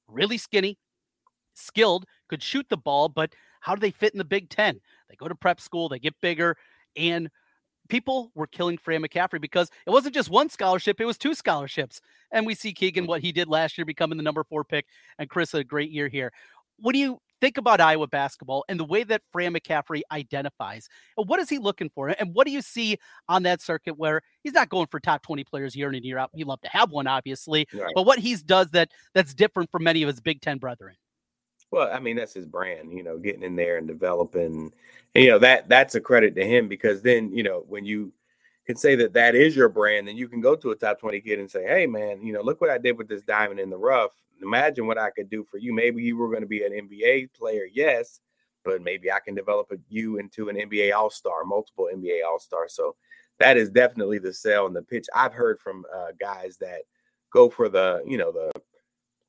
really 0.08 0.38
skinny, 0.38 0.78
skilled, 1.54 2.06
could 2.28 2.42
shoot 2.42 2.66
the 2.68 2.76
ball, 2.76 3.08
but 3.08 3.32
how 3.60 3.74
do 3.74 3.80
they 3.80 3.90
fit 3.90 4.12
in 4.12 4.18
the 4.18 4.24
Big 4.24 4.48
Ten? 4.48 4.80
They 5.08 5.16
go 5.16 5.28
to 5.28 5.34
prep 5.34 5.60
school, 5.60 5.88
they 5.88 5.98
get 5.98 6.14
bigger, 6.20 6.56
and 6.96 7.28
people 7.88 8.30
were 8.34 8.46
killing 8.46 8.78
Fran 8.78 9.02
McCaffery 9.02 9.40
because 9.40 9.70
it 9.86 9.90
wasn't 9.90 10.14
just 10.14 10.30
one 10.30 10.48
scholarship, 10.48 11.00
it 11.00 11.04
was 11.04 11.18
two 11.18 11.34
scholarships. 11.34 12.00
And 12.32 12.46
we 12.46 12.54
see 12.54 12.72
Keegan, 12.72 13.06
what 13.06 13.20
he 13.20 13.32
did 13.32 13.48
last 13.48 13.76
year, 13.76 13.84
becoming 13.84 14.16
the 14.16 14.24
number 14.24 14.44
four 14.44 14.64
pick, 14.64 14.86
and 15.18 15.28
Kris, 15.28 15.52
a 15.54 15.64
great 15.64 15.90
year 15.90 16.08
here. 16.08 16.32
What 16.78 16.92
do 16.92 16.98
you 16.98 17.20
think 17.40 17.58
about 17.58 17.80
Iowa 17.80 18.06
basketball 18.06 18.64
and 18.68 18.78
the 18.78 18.84
way 18.84 19.04
that 19.04 19.22
Fran 19.32 19.54
McCaffery 19.54 20.02
identifies. 20.12 20.88
What 21.16 21.40
is 21.40 21.48
he 21.48 21.58
looking 21.58 21.90
for? 21.90 22.08
And 22.08 22.34
what 22.34 22.46
do 22.46 22.52
you 22.52 22.62
see 22.62 22.98
on 23.28 23.42
that 23.44 23.60
circuit 23.60 23.96
where 23.98 24.22
he's 24.42 24.52
not 24.52 24.68
going 24.68 24.86
for 24.90 25.00
top 25.00 25.22
20 25.22 25.44
players 25.44 25.74
year 25.74 25.88
in 25.88 25.94
and 25.94 26.04
year 26.04 26.18
out? 26.18 26.30
He'd 26.34 26.44
love 26.44 26.60
to 26.62 26.68
have 26.68 26.90
one, 26.90 27.06
obviously, 27.06 27.66
right. 27.72 27.92
but 27.94 28.04
what 28.04 28.18
he's 28.18 28.42
does 28.42 28.70
that 28.70 28.90
that's 29.14 29.34
different 29.34 29.70
from 29.70 29.84
many 29.84 30.02
of 30.02 30.08
his 30.08 30.20
Big 30.20 30.40
Ten 30.40 30.58
brethren. 30.58 30.96
Well, 31.70 31.88
I 31.92 32.00
mean, 32.00 32.16
that's 32.16 32.34
his 32.34 32.46
brand, 32.46 32.92
you 32.92 33.02
know, 33.02 33.18
getting 33.18 33.42
in 33.42 33.54
there 33.54 33.76
and 33.76 33.86
developing. 33.86 34.72
And, 35.14 35.24
you 35.24 35.30
know, 35.30 35.38
that 35.38 35.68
that's 35.68 35.94
a 35.94 36.00
credit 36.00 36.34
to 36.34 36.44
him 36.44 36.68
because 36.68 37.02
then, 37.02 37.32
you 37.32 37.44
know, 37.44 37.64
when 37.68 37.84
you 37.84 38.12
can 38.66 38.76
say 38.76 38.94
that 38.96 39.14
that 39.14 39.34
is 39.34 39.56
your 39.56 39.68
brand, 39.68 40.06
then 40.06 40.16
you 40.16 40.28
can 40.28 40.40
go 40.40 40.54
to 40.54 40.70
a 40.70 40.76
top 40.76 41.00
20 41.00 41.20
kid 41.20 41.38
and 41.38 41.50
say, 41.50 41.64
hey, 41.64 41.86
man, 41.86 42.22
you 42.22 42.32
know, 42.32 42.42
look 42.42 42.60
what 42.60 42.70
I 42.70 42.78
did 42.78 42.98
with 42.98 43.08
this 43.08 43.22
diamond 43.22 43.60
in 43.60 43.70
the 43.70 43.78
rough 43.78 44.12
imagine 44.42 44.86
what 44.86 44.98
I 44.98 45.10
could 45.10 45.30
do 45.30 45.44
for 45.44 45.58
you. 45.58 45.72
Maybe 45.72 46.02
you 46.02 46.16
were 46.16 46.28
going 46.28 46.42
to 46.42 46.46
be 46.46 46.64
an 46.64 46.72
NBA 46.72 47.32
player, 47.34 47.66
yes, 47.72 48.20
but 48.64 48.82
maybe 48.82 49.10
I 49.10 49.20
can 49.20 49.34
develop 49.34 49.72
you 49.88 50.18
into 50.18 50.48
an 50.48 50.56
NBA 50.56 50.94
All 50.94 51.10
Star, 51.10 51.44
multiple 51.44 51.88
NBA 51.92 52.24
All 52.26 52.38
Star. 52.38 52.68
So 52.68 52.96
that 53.38 53.56
is 53.56 53.70
definitely 53.70 54.18
the 54.18 54.32
sell 54.32 54.66
and 54.66 54.76
the 54.76 54.82
pitch. 54.82 55.06
I've 55.14 55.34
heard 55.34 55.60
from 55.60 55.84
uh, 55.94 56.08
guys 56.18 56.56
that 56.60 56.82
go 57.32 57.48
for 57.48 57.68
the, 57.68 58.02
you 58.06 58.18
know, 58.18 58.32
the 58.32 58.52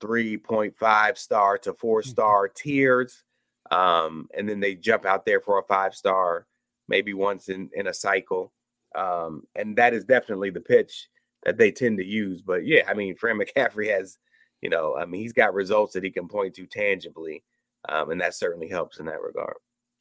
3.5 0.01 1.17
star 1.17 1.57
to 1.59 1.73
four 1.73 2.01
mm-hmm. 2.01 2.09
star 2.09 2.47
mm-hmm. 2.47 2.69
tiers. 2.69 3.23
Um, 3.69 4.27
and 4.35 4.49
then 4.49 4.59
they 4.59 4.75
jump 4.75 5.05
out 5.05 5.25
there 5.25 5.39
for 5.39 5.59
a 5.59 5.63
five 5.63 5.95
star, 5.95 6.45
maybe 6.87 7.13
once 7.13 7.47
in, 7.47 7.69
in 7.73 7.87
a 7.87 7.93
cycle. 7.93 8.51
Um, 8.95 9.43
and 9.55 9.75
that 9.77 9.93
is 9.93 10.05
definitely 10.05 10.49
the 10.49 10.61
pitch 10.61 11.07
that 11.43 11.57
they 11.57 11.71
tend 11.71 11.97
to 11.97 12.05
use. 12.05 12.41
But 12.41 12.65
yeah, 12.65 12.83
I 12.87 12.93
mean, 12.93 13.15
Fran 13.15 13.39
McCaffery 13.55 13.89
has 13.95 14.17
you 14.61 14.69
know, 14.69 14.95
I 14.95 15.05
mean, 15.05 15.21
he's 15.21 15.33
got 15.33 15.53
results 15.53 15.93
that 15.93 16.03
he 16.03 16.11
can 16.11 16.27
point 16.27 16.53
to 16.55 16.65
tangibly, 16.65 17.43
um, 17.89 18.11
and 18.11 18.21
that 18.21 18.35
certainly 18.35 18.69
helps 18.69 18.99
in 18.99 19.07
that 19.07 19.21
regard. 19.21 19.55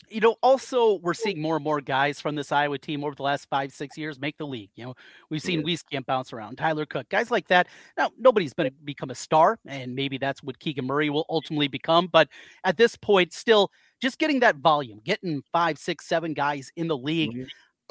You 0.09 0.21
know, 0.21 0.37
also 0.43 0.95
we're 1.03 1.15
seeing 1.15 1.41
more 1.41 1.57
and 1.57 1.65
more 1.65 1.81
guys 1.81 2.21
from 2.21 2.35
this 2.35 2.51
Iowa 2.51 2.79
team 2.79 3.05
over 3.05 3.15
the 3.15 3.23
last 3.23 3.49
five, 3.49 3.73
six 3.73 3.97
years 3.97 4.19
make 4.19 4.37
the 4.39 4.47
league. 4.47 4.71
You 4.75 4.87
know, 4.87 4.95
we've 5.31 5.43
seen 5.43 5.61
yeah. 5.61 5.77
Wieskamp 5.77 6.07
bounce 6.07 6.33
around, 6.33 6.57
Tyler 6.57 6.85
Cook, 6.85 7.09
guys 7.11 7.31
like 7.31 7.47
that. 7.49 7.69
Now, 7.97 8.11
nobody's 8.19 8.53
going 8.53 8.69
to 8.69 8.75
become 8.85 9.11
a 9.11 9.15
star, 9.15 9.59
and 9.67 9.95
maybe 9.95 10.19
that's 10.19 10.43
what 10.43 10.59
Keegan 10.59 10.87
Murray 10.87 11.11
will 11.11 11.27
ultimately 11.29 11.69
become. 11.69 12.09
But 12.09 12.29
at 12.65 12.77
this 12.77 12.97
point, 12.97 13.33
still 13.33 13.71
just 14.03 14.19
getting 14.19 14.41
that 14.41 14.57
volume, 14.57 15.01
getting 15.05 15.43
five, 15.53 15.79
six, 15.79 16.07
seven 16.07 16.35
guys 16.35 16.73
in 16.77 16.89
the 16.89 16.99
league. 16.99 17.33
Mm-hmm. 17.33 17.45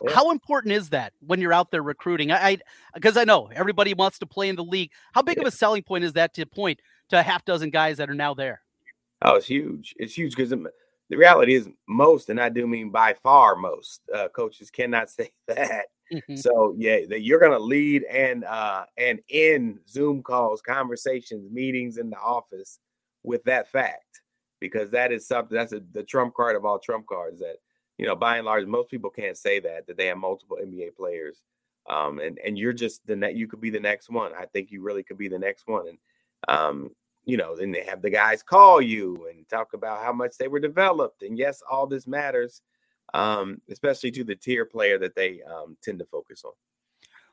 Yeah. 0.04 0.14
How 0.14 0.32
important 0.32 0.74
is 0.74 0.90
that 0.90 1.14
when 1.20 1.42
you're 1.42 1.54
out 1.54 1.72
there 1.72 1.84
recruiting? 1.84 2.32
I 2.32 2.58
because 2.94 3.18
I, 3.18 3.22
I, 3.22 3.26
know 3.26 3.50
everybody 3.54 3.94
wants 3.94 4.20
to 4.20 4.26
play 4.26 4.50
in 4.50 4.56
the 4.56 4.64
league. 4.64 4.92
How 5.14 5.22
big 5.22 5.38
yeah. 5.38 5.44
of 5.44 5.48
a 5.48 5.52
selling 5.52 5.84
point 5.84 6.04
is 6.04 6.14
that 6.14 6.34
to 6.36 6.46
point 6.46 6.82
to 7.10 7.20
a 7.20 7.24
half 7.24 7.46
dozen 7.46 7.70
guys 7.70 7.98
that 7.98 8.10
are 8.10 8.16
now 8.16 8.34
there? 8.34 8.62
Oh, 9.22 9.36
it's 9.36 9.48
huge. 9.48 9.96
It's 9.98 10.18
huge 10.18 10.36
because 10.36 10.52
the 10.52 11.18
reality 11.18 11.56
is 11.56 11.68
most, 11.88 12.30
and 12.30 12.40
I 12.40 12.50
do 12.50 12.68
mean 12.68 12.90
by 12.90 13.16
far 13.22 13.56
most, 13.56 14.02
uh, 14.14 14.30
coaches 14.30 14.70
cannot 14.70 15.10
say 15.10 15.32
that. 15.48 15.88
Mm-hmm. 16.14 16.36
So 16.38 16.74
yeah, 16.78 17.00
that 17.10 17.22
you're 17.22 17.40
gonna 17.40 17.60
lead 17.60 18.04
and 18.04 18.44
uh 18.44 18.86
and 18.98 19.20
in 19.30 19.80
Zoom 19.88 20.24
calls, 20.24 20.62
conversations, 20.62 21.52
meetings 21.52 21.98
in 21.98 22.10
the 22.10 22.18
office 22.18 22.80
with 23.24 23.44
that 23.44 23.70
fact, 23.72 24.22
because 24.60 24.90
that 24.92 25.12
is 25.12 25.28
something 25.28 25.56
that's 25.56 25.74
a, 25.74 25.82
the 25.92 26.04
trump 26.04 26.34
card 26.34 26.56
of 26.56 26.66
all 26.66 26.80
trump 26.80 27.06
cards 27.06 27.42
that 27.42 27.58
you 28.00 28.08
know 28.08 28.16
by 28.16 28.38
and 28.38 28.46
large 28.46 28.66
most 28.66 28.90
people 28.90 29.12
can't 29.12 29.38
say 29.38 29.60
that 29.60 29.86
that 29.86 29.98
they 29.98 30.08
have 30.08 30.18
multiple 30.18 30.58
NBA 30.62 30.96
players. 30.96 31.42
Um 31.88 32.20
and 32.20 32.40
and 32.44 32.58
you're 32.58 32.74
just 32.74 33.06
the 33.06 33.16
net 33.16 33.36
you 33.36 33.48
could 33.48 33.62
be 33.62 33.70
the 33.70 33.80
next 33.80 34.10
one. 34.10 34.32
I 34.34 34.46
think 34.46 34.72
you 34.72 34.82
really 34.82 35.04
could 35.04 35.18
be 35.18 35.28
the 35.28 35.40
next 35.40 35.68
one. 35.68 35.88
And 35.88 35.98
um 36.48 36.92
you 37.26 37.38
know, 37.38 37.56
then 37.56 37.72
they 37.72 37.84
have 37.84 38.02
the 38.02 38.10
guys 38.10 38.42
call 38.42 38.82
you 38.82 39.28
and 39.30 39.48
talk 39.48 39.74
about 39.74 40.04
how 40.04 40.12
much 40.12 40.38
they 40.38 40.48
were 40.48 40.60
developed. 40.60 41.22
And 41.22 41.38
yes, 41.38 41.62
all 41.70 41.86
this 41.86 42.08
matters, 42.08 42.62
um, 43.14 43.62
especially 43.70 44.10
to 44.12 44.24
the 44.24 44.36
tier 44.36 44.66
player 44.66 44.98
that 44.98 45.16
they 45.16 45.42
um, 45.44 45.78
tend 45.84 46.00
to 46.00 46.06
focus 46.06 46.44
on. 46.44 46.54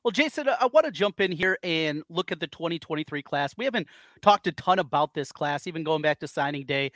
Well, 0.05 0.13
Jason, 0.13 0.49
I 0.49 0.67
want 0.67 0.87
to 0.87 0.93
jump 0.93 1.21
in 1.21 1.33
here 1.33 1.59
and 1.65 2.03
look 2.09 2.31
at 2.31 2.39
the 2.39 2.47
2023 2.47 3.23
class. 3.23 3.55
We 3.57 3.65
haven't 3.65 3.89
talked 4.23 4.47
a 4.47 4.53
ton 4.53 4.79
about 4.79 5.15
this 5.15 5.33
class, 5.33 5.67
even 5.67 5.83
going 5.83 6.03
back 6.03 6.21
to 6.21 6.29
signing 6.29 6.65
day. 6.65 6.93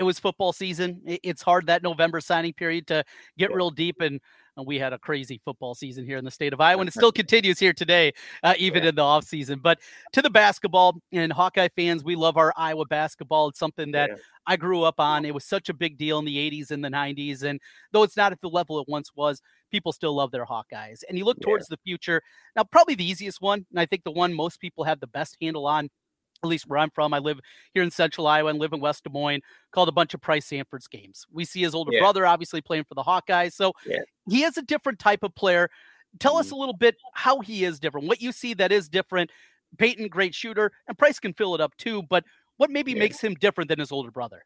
It 0.00 0.04
was 0.04 0.18
football 0.18 0.54
season. 0.54 1.02
It's 1.04 1.42
hard 1.42 1.66
that 1.66 1.82
November 1.82 2.22
signing 2.22 2.54
period 2.54 2.86
to 2.86 3.04
get 3.36 3.50
yeah. 3.50 3.56
real 3.56 3.70
deep. 3.70 4.00
And 4.00 4.18
we 4.56 4.78
had 4.78 4.94
a 4.94 4.98
crazy 4.98 5.42
football 5.44 5.74
season 5.74 6.06
here 6.06 6.16
in 6.16 6.24
the 6.24 6.30
state 6.30 6.54
of 6.54 6.60
Iowa, 6.60 6.80
and 6.80 6.88
it 6.88 6.92
still 6.92 7.12
continues 7.12 7.58
here 7.58 7.74
today, 7.74 8.14
uh, 8.42 8.54
even 8.56 8.82
yeah. 8.82 8.88
in 8.88 8.94
the 8.94 9.02
off 9.02 9.24
season. 9.24 9.58
But 9.62 9.78
to 10.12 10.22
the 10.22 10.30
basketball 10.30 11.02
and 11.12 11.30
Hawkeye 11.30 11.68
fans, 11.76 12.02
we 12.02 12.16
love 12.16 12.38
our 12.38 12.54
Iowa 12.56 12.86
basketball. 12.86 13.48
It's 13.48 13.58
something 13.58 13.92
that 13.92 14.08
yeah. 14.08 14.16
I 14.46 14.56
grew 14.56 14.84
up 14.84 14.98
on. 14.98 15.26
It 15.26 15.34
was 15.34 15.44
such 15.44 15.68
a 15.68 15.74
big 15.74 15.98
deal 15.98 16.18
in 16.18 16.24
the 16.24 16.50
80s 16.50 16.70
and 16.70 16.82
the 16.82 16.88
90s, 16.88 17.42
and 17.42 17.60
though 17.92 18.02
it's 18.02 18.16
not 18.16 18.32
at 18.32 18.40
the 18.40 18.48
level 18.48 18.80
it 18.80 18.88
once 18.88 19.10
was, 19.14 19.42
people 19.70 19.92
still 19.92 20.14
love 20.14 20.30
their 20.30 20.46
Hawkeyes. 20.46 21.02
And 21.08 21.18
you 21.18 21.26
look 21.26 21.40
towards 21.40 21.66
yeah. 21.70 21.76
the 21.76 21.80
future. 21.84 22.22
Now, 22.56 22.64
probably 22.64 22.94
the 22.94 23.08
easiest 23.08 23.42
one, 23.42 23.66
and 23.70 23.78
I 23.78 23.84
think 23.84 24.04
the 24.04 24.10
one 24.10 24.32
most 24.32 24.60
people 24.60 24.84
have 24.84 25.00
the 25.00 25.06
best 25.06 25.36
handle 25.42 25.66
on 25.66 25.90
at 26.42 26.48
least 26.48 26.66
where 26.66 26.78
I'm 26.78 26.90
from. 26.90 27.12
I 27.14 27.18
live 27.18 27.40
here 27.74 27.82
in 27.82 27.90
central 27.90 28.26
Iowa 28.26 28.50
and 28.50 28.58
live 28.58 28.72
in 28.72 28.80
West 28.80 29.04
Des 29.04 29.10
Moines, 29.10 29.42
called 29.72 29.88
a 29.88 29.92
bunch 29.92 30.14
of 30.14 30.20
Pryce 30.20 30.48
Sandfort's 30.48 30.88
games. 30.88 31.26
We 31.32 31.44
see 31.44 31.62
his 31.62 31.74
older 31.74 31.92
yeah. 31.92 32.00
brother 32.00 32.26
obviously 32.26 32.60
playing 32.60 32.84
for 32.84 32.94
the 32.94 33.02
Hawkeyes. 33.02 33.52
So 33.52 33.72
yeah. 33.86 33.98
he 34.28 34.44
is 34.44 34.56
a 34.56 34.62
different 34.62 34.98
type 34.98 35.22
of 35.22 35.34
player. 35.34 35.70
Tell 36.18 36.32
mm-hmm. 36.32 36.40
us 36.40 36.50
a 36.50 36.56
little 36.56 36.76
bit 36.76 36.96
how 37.14 37.40
he 37.40 37.64
is 37.64 37.78
different, 37.78 38.06
what 38.06 38.20
you 38.20 38.32
see 38.32 38.54
that 38.54 38.72
is 38.72 38.88
different. 38.88 39.30
Payton, 39.78 40.08
great 40.08 40.34
shooter, 40.34 40.72
and 40.88 40.98
Pryce 40.98 41.20
can 41.20 41.32
fill 41.32 41.54
it 41.54 41.60
up 41.60 41.76
too, 41.76 42.02
but 42.02 42.24
what 42.56 42.70
maybe 42.70 42.92
yeah. 42.92 42.98
makes 42.98 43.20
him 43.20 43.34
different 43.34 43.68
than 43.68 43.78
his 43.78 43.92
older 43.92 44.10
brother? 44.10 44.44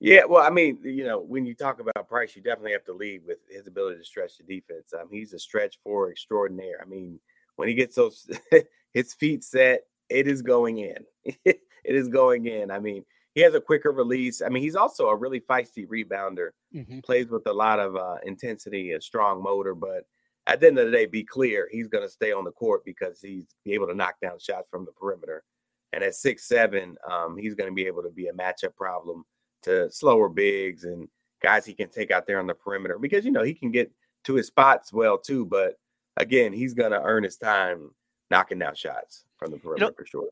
Yeah, 0.00 0.24
well, 0.24 0.42
I 0.42 0.50
mean, 0.50 0.78
you 0.82 1.04
know, 1.04 1.20
when 1.20 1.44
you 1.44 1.54
talk 1.54 1.78
about 1.78 2.08
Pryce, 2.08 2.34
you 2.34 2.42
definitely 2.42 2.72
have 2.72 2.84
to 2.84 2.92
lead 2.92 3.20
with 3.26 3.38
his 3.50 3.66
ability 3.66 3.98
to 3.98 4.04
stretch 4.04 4.38
the 4.38 4.44
defense. 4.44 4.94
Um, 4.98 5.08
he's 5.10 5.34
a 5.34 5.38
stretch 5.38 5.78
four 5.82 6.10
extraordinaire. 6.10 6.80
I 6.82 6.86
mean, 6.86 7.20
when 7.56 7.68
he 7.68 7.74
gets 7.74 7.96
those 7.96 8.28
his 8.94 9.12
feet 9.12 9.44
set, 9.44 9.82
it 10.08 10.26
is 10.26 10.40
going 10.40 10.78
in. 10.78 11.04
it 11.44 11.60
is 11.84 12.08
going 12.08 12.46
in. 12.46 12.70
I 12.70 12.78
mean, 12.78 13.04
he 13.34 13.40
has 13.42 13.54
a 13.54 13.60
quicker 13.60 13.92
release. 13.92 14.42
I 14.42 14.48
mean, 14.48 14.62
he's 14.62 14.76
also 14.76 15.08
a 15.08 15.16
really 15.16 15.40
feisty 15.40 15.86
rebounder. 15.86 16.50
Mm-hmm. 16.74 17.00
Plays 17.00 17.28
with 17.28 17.46
a 17.46 17.52
lot 17.52 17.78
of 17.78 17.96
uh, 17.96 18.16
intensity 18.24 18.92
and 18.92 19.02
strong 19.02 19.42
motor. 19.42 19.74
But 19.74 20.04
at 20.46 20.60
the 20.60 20.66
end 20.66 20.78
of 20.78 20.86
the 20.86 20.92
day, 20.92 21.06
be 21.06 21.24
clear, 21.24 21.68
he's 21.70 21.88
going 21.88 22.04
to 22.04 22.10
stay 22.10 22.32
on 22.32 22.44
the 22.44 22.50
court 22.50 22.84
because 22.84 23.20
he's 23.20 23.46
be 23.64 23.72
able 23.72 23.86
to 23.86 23.94
knock 23.94 24.16
down 24.20 24.38
shots 24.38 24.68
from 24.70 24.84
the 24.84 24.92
perimeter. 24.92 25.44
And 25.92 26.02
at 26.04 26.14
six 26.14 26.46
seven, 26.46 26.96
um, 27.08 27.36
he's 27.36 27.54
going 27.54 27.70
to 27.70 27.74
be 27.74 27.86
able 27.86 28.02
to 28.02 28.10
be 28.10 28.28
a 28.28 28.32
matchup 28.32 28.74
problem 28.76 29.24
to 29.62 29.90
slower 29.90 30.28
bigs 30.28 30.84
and 30.84 31.08
guys 31.42 31.66
he 31.66 31.74
can 31.74 31.88
take 31.88 32.10
out 32.10 32.26
there 32.26 32.38
on 32.38 32.46
the 32.46 32.54
perimeter 32.54 32.98
because 32.98 33.24
you 33.24 33.30
know 33.30 33.42
he 33.42 33.54
can 33.54 33.70
get 33.70 33.90
to 34.24 34.34
his 34.34 34.46
spots 34.46 34.92
well 34.92 35.18
too. 35.18 35.44
But 35.44 35.74
again, 36.16 36.52
he's 36.52 36.74
going 36.74 36.92
to 36.92 37.02
earn 37.02 37.24
his 37.24 37.36
time 37.36 37.90
knocking 38.30 38.58
down 38.58 38.74
shots 38.74 39.24
from 39.36 39.50
the 39.50 39.58
perimeter 39.58 39.84
you 39.84 39.90
know, 39.90 39.94
for 39.96 40.06
sure. 40.06 40.28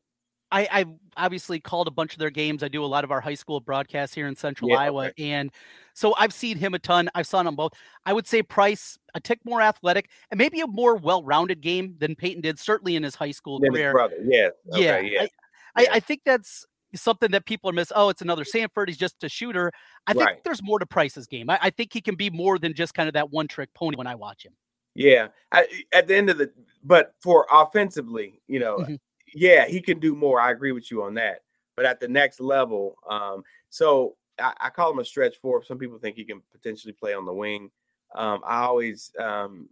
I, 0.51 0.67
I 0.71 0.85
obviously 1.15 1.59
called 1.59 1.87
a 1.87 1.91
bunch 1.91 2.13
of 2.13 2.19
their 2.19 2.29
games. 2.29 2.63
I 2.63 2.67
do 2.67 2.83
a 2.83 2.87
lot 2.87 3.03
of 3.03 3.11
our 3.11 3.21
high 3.21 3.35
school 3.35 3.59
broadcasts 3.59 4.15
here 4.15 4.27
in 4.27 4.35
Central 4.35 4.71
yeah, 4.71 4.77
Iowa, 4.77 5.11
and 5.17 5.51
so 5.93 6.15
I've 6.17 6.33
seen 6.33 6.57
him 6.57 6.73
a 6.73 6.79
ton. 6.79 7.09
I've 7.13 7.27
seen 7.27 7.45
them 7.45 7.55
both. 7.55 7.73
I 8.05 8.13
would 8.13 8.27
say 8.27 8.41
Pryce 8.41 8.97
a 9.13 9.19
tick 9.19 9.39
more 9.43 9.61
athletic 9.61 10.09
and 10.31 10.37
maybe 10.37 10.61
a 10.61 10.67
more 10.67 10.95
well-rounded 10.95 11.61
game 11.61 11.95
than 11.99 12.15
Payton 12.15 12.41
did, 12.41 12.57
certainly 12.57 12.95
in 12.95 13.03
his 13.03 13.15
high 13.15 13.31
school 13.31 13.59
career. 13.59 13.91
brother, 13.91 14.17
yeah, 14.23 14.49
okay, 14.73 14.81
yeah. 14.83 15.21
yeah. 15.21 15.27
I, 15.75 15.83
I, 15.83 15.87
I, 15.93 15.99
think 15.99 16.21
that's 16.25 16.65
something 16.95 17.31
that 17.31 17.45
people 17.45 17.69
are 17.69 17.73
miss. 17.73 17.91
Oh, 17.95 18.09
it's 18.09 18.21
another 18.21 18.43
Sandfort. 18.43 18.87
He's 18.87 18.97
just 18.97 19.23
a 19.23 19.29
shooter. 19.29 19.71
I 20.07 20.13
think 20.13 20.25
right. 20.25 20.43
there's 20.43 20.63
more 20.63 20.79
to 20.79 20.85
Pryce's 20.85 21.27
game. 21.27 21.49
I, 21.49 21.59
I 21.61 21.69
think 21.69 21.93
he 21.93 22.01
can 22.01 22.15
be 22.15 22.29
more 22.29 22.57
than 22.57 22.73
just 22.73 22.93
kind 22.93 23.07
of 23.07 23.13
that 23.13 23.31
one-trick 23.31 23.73
pony 23.73 23.95
when 23.95 24.07
I 24.07 24.15
watch 24.15 24.45
him. 24.45 24.53
Yeah, 24.95 25.27
I, 25.51 25.67
at 25.93 26.07
the 26.07 26.15
end 26.15 26.29
of 26.29 26.37
the, 26.37 26.51
but 26.83 27.13
for 27.21 27.45
offensively, 27.51 28.41
you 28.47 28.59
know, 28.59 28.77
mm-hmm. 28.77 28.95
Yeah, 29.33 29.67
he 29.67 29.81
can 29.81 29.99
do 29.99 30.15
more. 30.15 30.39
I 30.39 30.51
agree 30.51 30.71
with 30.71 30.89
you 30.91 31.03
on 31.03 31.15
that. 31.15 31.41
But 31.75 31.85
at 31.85 31.99
the 31.99 32.07
next 32.07 32.39
level, 32.39 32.95
um, 33.09 33.43
so 33.69 34.15
I, 34.39 34.53
I 34.59 34.69
call 34.69 34.91
him 34.91 34.99
a 34.99 35.05
stretch 35.05 35.37
four. 35.41 35.63
Some 35.63 35.77
people 35.77 35.97
think 35.97 36.15
he 36.15 36.25
can 36.25 36.41
potentially 36.51 36.93
play 36.93 37.13
on 37.13 37.25
the 37.25 37.33
wing. 37.33 37.71
Um, 38.15 38.41
I 38.45 38.63
always, 38.63 39.11
um, 39.19 39.69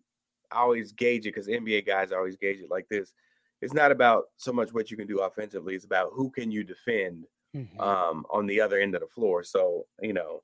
I 0.52 0.60
always 0.60 0.92
gauge 0.92 1.26
it 1.26 1.34
because 1.34 1.48
NBA 1.48 1.86
guys 1.86 2.12
always 2.12 2.38
gauge 2.38 2.60
it 2.60 2.72
like 2.72 2.88
this. 2.88 3.14
It's 3.62 3.74
not 3.74 3.92
about 3.92 4.26
so 4.38 4.54
much 4.54 4.72
what 4.72 4.92
you 4.92 4.98
can 4.98 5.08
do 5.08 5.20
offensively; 5.20 5.74
it's 5.74 5.86
about 5.86 6.12
who 6.14 6.30
can 6.30 6.52
you 6.52 6.64
defend 6.64 7.26
mm-hmm. 7.56 7.80
um, 7.82 8.26
on 8.30 8.46
the 8.46 8.62
other 8.62 8.80
end 8.80 8.94
of 8.94 9.02
the 9.02 9.08
floor. 9.08 9.44
So 9.44 9.88
you 10.00 10.14
know, 10.14 10.44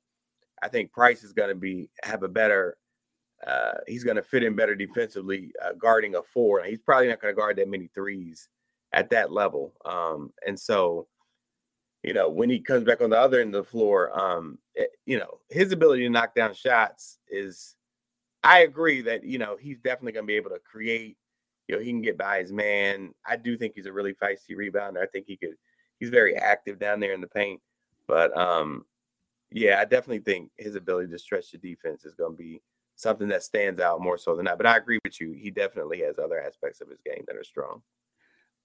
I 0.63 0.67
think 0.67 0.91
Pryce 0.91 1.23
is 1.23 1.31
going 1.31 1.49
to 1.49 1.55
be 1.55 1.89
have 2.03 2.23
a 2.23 2.27
better 2.27 2.75
uh, 3.45 3.73
he's 3.87 4.03
going 4.03 4.15
to 4.15 4.23
fit 4.23 4.43
in 4.43 4.55
better 4.55 4.75
defensively, 4.75 5.51
uh, 5.63 5.73
guarding 5.73 6.15
a 6.15 6.21
four. 6.33 6.59
And 6.59 6.69
he's 6.69 6.79
probably 6.79 7.07
not 7.07 7.21
going 7.21 7.33
to 7.33 7.39
guard 7.39 7.57
that 7.57 7.67
many 7.67 7.89
threes 7.93 8.47
at 8.93 9.09
that 9.09 9.31
level. 9.31 9.73
Um, 9.85 10.31
and 10.45 10.57
so, 10.59 11.07
you 12.03 12.13
know, 12.13 12.29
when 12.29 12.49
he 12.49 12.59
comes 12.59 12.83
back 12.83 13.01
on 13.01 13.09
the 13.09 13.19
other 13.19 13.41
end 13.41 13.55
of 13.55 13.65
the 13.65 13.69
floor, 13.69 14.17
um, 14.17 14.57
it, 14.75 14.89
eh, 14.91 14.95
you 15.05 15.17
know, 15.17 15.39
his 15.49 15.71
ability 15.71 16.03
to 16.03 16.09
knock 16.09 16.35
down 16.35 16.53
shots 16.53 17.17
is, 17.27 17.75
I 18.43 18.59
agree 18.59 19.01
that, 19.01 19.23
you 19.23 19.37
know, 19.37 19.57
he's 19.59 19.79
definitely 19.79 20.11
going 20.11 20.25
to 20.25 20.27
be 20.27 20.35
able 20.35 20.51
to 20.51 20.59
create, 20.59 21.17
you 21.67 21.75
know, 21.75 21.81
he 21.81 21.89
can 21.89 22.01
get 22.01 22.17
by 22.17 22.39
his 22.39 22.51
man. 22.51 23.13
I 23.25 23.37
do 23.37 23.57
think 23.57 23.73
he's 23.75 23.85
a 23.85 23.93
really 23.93 24.13
feisty 24.13 24.51
rebounder. 24.51 25.01
I 25.01 25.07
think 25.07 25.25
he 25.27 25.37
could, 25.37 25.55
he's 25.99 26.09
very 26.09 26.35
active 26.35 26.77
down 26.77 26.99
there 26.99 27.13
in 27.13 27.21
the 27.21 27.27
paint. 27.27 27.61
But, 28.07 28.37
um, 28.37 28.85
yeah, 29.49 29.79
I 29.79 29.85
definitely 29.85 30.19
think 30.19 30.51
his 30.57 30.75
ability 30.75 31.11
to 31.11 31.19
stretch 31.19 31.51
the 31.51 31.57
defense 31.57 32.05
is 32.05 32.15
going 32.15 32.33
to 32.33 32.37
be 32.37 32.61
something 32.95 33.29
that 33.29 33.43
stands 33.43 33.79
out 33.79 34.01
more 34.01 34.17
so 34.17 34.35
than 34.35 34.45
that. 34.45 34.57
But 34.57 34.67
I 34.67 34.77
agree 34.77 34.99
with 35.05 35.21
you. 35.21 35.31
He 35.31 35.51
definitely 35.51 36.01
has 36.01 36.19
other 36.19 36.41
aspects 36.41 36.81
of 36.81 36.89
his 36.89 36.99
game 37.01 37.23
that 37.27 37.37
are 37.37 37.43
strong. 37.43 37.81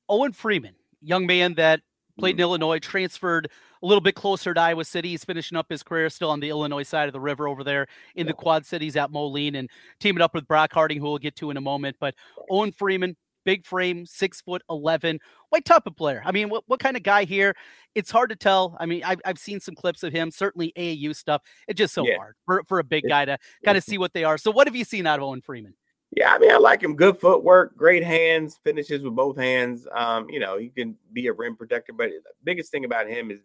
Owen 0.08 0.32
Freeman, 0.32 0.74
young 1.00 1.26
man 1.26 1.54
that 1.54 1.80
played 2.18 2.34
in 2.34 2.38
mm. 2.38 2.42
Illinois, 2.42 2.78
transferred 2.78 3.48
a 3.82 3.86
little 3.86 4.00
bit 4.00 4.14
closer 4.14 4.52
to 4.52 4.60
Iowa 4.60 4.84
City. 4.84 5.10
He's 5.10 5.24
finishing 5.24 5.56
up 5.56 5.66
his 5.68 5.82
career 5.82 6.10
still 6.10 6.30
on 6.30 6.40
the 6.40 6.48
Illinois 6.48 6.82
side 6.82 7.08
of 7.08 7.12
the 7.12 7.20
river 7.20 7.48
over 7.48 7.62
there 7.62 7.86
in 8.14 8.26
the 8.26 8.32
Quad 8.32 8.66
Cities 8.66 8.96
at 8.96 9.10
Moline 9.10 9.54
and 9.54 9.70
teaming 10.00 10.22
up 10.22 10.34
with 10.34 10.46
Brock 10.46 10.72
Harding, 10.72 10.98
who 10.98 11.06
we'll 11.06 11.18
get 11.18 11.36
to 11.36 11.50
in 11.50 11.56
a 11.56 11.60
moment. 11.60 11.96
But 12.00 12.14
Owen 12.50 12.72
Freeman, 12.72 13.16
big 13.44 13.64
frame, 13.64 14.04
six 14.04 14.40
foot 14.40 14.62
eleven. 14.68 15.20
What 15.50 15.64
type 15.64 15.86
of 15.86 15.96
player? 15.96 16.22
I 16.24 16.32
mean, 16.32 16.48
what, 16.48 16.64
what 16.66 16.80
kind 16.80 16.96
of 16.96 17.02
guy 17.02 17.24
here? 17.24 17.54
It's 17.94 18.10
hard 18.10 18.30
to 18.30 18.36
tell. 18.36 18.76
I 18.80 18.86
mean, 18.86 19.02
I've, 19.04 19.20
I've 19.24 19.38
seen 19.38 19.60
some 19.60 19.74
clips 19.74 20.02
of 20.02 20.12
him, 20.12 20.30
certainly 20.30 20.72
AAU 20.76 21.16
stuff. 21.16 21.42
It's 21.66 21.78
just 21.78 21.94
so 21.94 22.06
yeah. 22.06 22.16
hard 22.16 22.34
for, 22.44 22.62
for 22.66 22.78
a 22.78 22.84
big 22.84 23.04
guy 23.08 23.24
to 23.24 23.38
kind 23.64 23.78
of 23.78 23.84
see 23.84 23.98
what 23.98 24.12
they 24.12 24.24
are. 24.24 24.38
So, 24.38 24.50
what 24.50 24.66
have 24.66 24.76
you 24.76 24.84
seen 24.84 25.06
out 25.06 25.18
of 25.18 25.24
Owen 25.24 25.40
Freeman? 25.40 25.74
Yeah, 26.10 26.32
I 26.32 26.38
mean, 26.38 26.50
I 26.50 26.56
like 26.56 26.82
him. 26.82 26.96
Good 26.96 27.18
footwork, 27.20 27.76
great 27.76 28.02
hands, 28.02 28.58
finishes 28.64 29.02
with 29.02 29.14
both 29.14 29.36
hands. 29.36 29.86
Um, 29.94 30.28
you 30.30 30.40
know, 30.40 30.56
he 30.58 30.70
can 30.70 30.96
be 31.12 31.26
a 31.26 31.32
rim 31.32 31.54
protector, 31.56 31.92
but 31.92 32.08
the 32.08 32.32
biggest 32.44 32.70
thing 32.70 32.84
about 32.84 33.08
him 33.08 33.30
is 33.30 33.40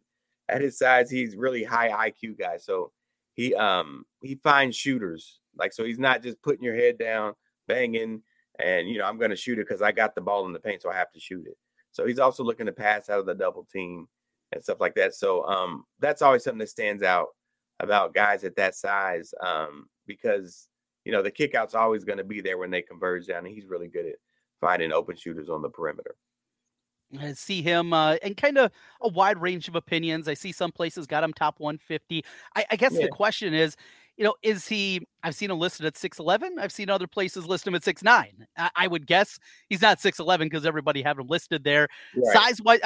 at 0.50 0.62
his 0.62 0.78
size, 0.78 1.10
he's 1.10 1.36
really 1.36 1.64
high 1.64 2.10
IQ 2.10 2.40
guy. 2.40 2.58
So 2.58 2.92
he 3.34 3.54
um 3.56 4.06
he 4.22 4.36
finds 4.36 4.78
shooters. 4.78 5.40
Like 5.58 5.74
so 5.74 5.84
he's 5.84 6.00
not 6.00 6.24
just 6.24 6.42
putting 6.42 6.64
your 6.64 6.76
head 6.76 6.98
down, 6.98 7.34
banging 7.68 8.22
and 8.60 8.88
you 8.88 8.98
know 8.98 9.06
I'm 9.06 9.20
to 9.20 9.36
shoot 9.36 9.60
it 9.60 9.68
because 9.68 9.82
I 9.82 9.92
got 9.92 10.16
the 10.16 10.22
ball 10.22 10.46
in 10.46 10.54
the 10.54 10.60
paint, 10.60 10.82
so 10.82 10.90
I 10.92 10.96
have 10.96 11.12
to 11.14 11.20
shoot 11.20 11.46
it. 11.48 11.58
So 11.92 12.06
he's 12.06 12.20
also 12.20 12.44
looking 12.44 12.66
to 12.66 12.72
pass 12.72 13.10
out 13.10 13.20
of 13.20 13.26
the 13.26 13.36
double 13.36 13.66
team 13.72 14.08
and 14.52 14.64
stuff 14.64 14.80
like 14.80 14.96
that. 14.96 15.14
So 15.16 15.46
um, 15.46 15.86
that's 16.00 16.22
always 16.22 16.44
something 16.44 16.60
that 16.60 16.70
stands 16.70 17.04
out 17.04 17.28
about 17.80 18.14
guys 18.14 18.44
at 18.44 18.56
that 18.56 18.76
size 18.76 19.34
um, 19.44 19.88
because 20.08 20.68
you 21.06 21.12
know 21.12 21.22
the 21.22 21.32
kickout's 21.32 21.76
always 21.76 22.04
going 22.04 22.18
to 22.18 22.24
be 22.24 22.42
there 22.42 22.58
when 22.58 22.72
they 22.72 22.82
converge 22.82 23.28
down, 23.28 23.46
and 23.46 23.54
he's 23.54 23.66
really 23.66 23.88
good 23.88 24.06
at 24.06 24.16
finding 24.62 24.92
open 24.92 25.16
shooters 25.16 25.50
on 25.50 25.62
the 25.62 25.70
perimeter. 25.70 26.16
I 27.20 27.34
see 27.34 27.62
him 27.62 27.94
uh, 27.94 28.16
and 28.24 28.36
kind 28.36 28.58
of 28.58 28.72
a 29.02 29.08
wide 29.08 29.40
range 29.40 29.68
of 29.68 29.76
opinions. 29.76 30.28
I 30.28 30.34
see 30.34 30.52
some 30.52 30.72
places 30.72 31.06
got 31.06 31.24
him 31.24 31.34
top 31.34 31.60
150. 31.60 32.26
I, 32.56 32.66
I 32.72 32.76
guess 32.76 32.94
yeah. 32.94 33.02
the 33.02 33.10
question 33.10 33.54
is, 33.54 33.76
you 34.18 34.24
know, 34.24 34.36
is 34.42 34.68
he? 34.68 35.02
I've 35.24 35.36
seen 35.36 35.50
him 35.50 35.60
listed 35.60 35.86
at 35.86 35.98
six 35.98 36.20
eleven. 36.20 36.60
I've 36.60 36.72
seen 36.72 36.90
other 36.90 37.08
places 37.08 37.48
list 37.48 37.66
him 37.66 37.74
at 37.74 37.84
six 37.84 38.04
nine. 38.04 38.46
I, 38.58 38.70
I 38.76 38.88
would 38.88 39.08
guess 39.08 39.40
he's 39.70 39.82
not 39.82 40.00
six 40.00 40.20
eleven 40.20 40.48
because 40.48 40.66
everybody 40.66 41.02
have 41.02 41.18
him 41.18 41.28
listed 41.28 41.64
there. 41.64 41.88
Right. 42.16 42.34
Size 42.34 42.62
wise, 42.62 42.80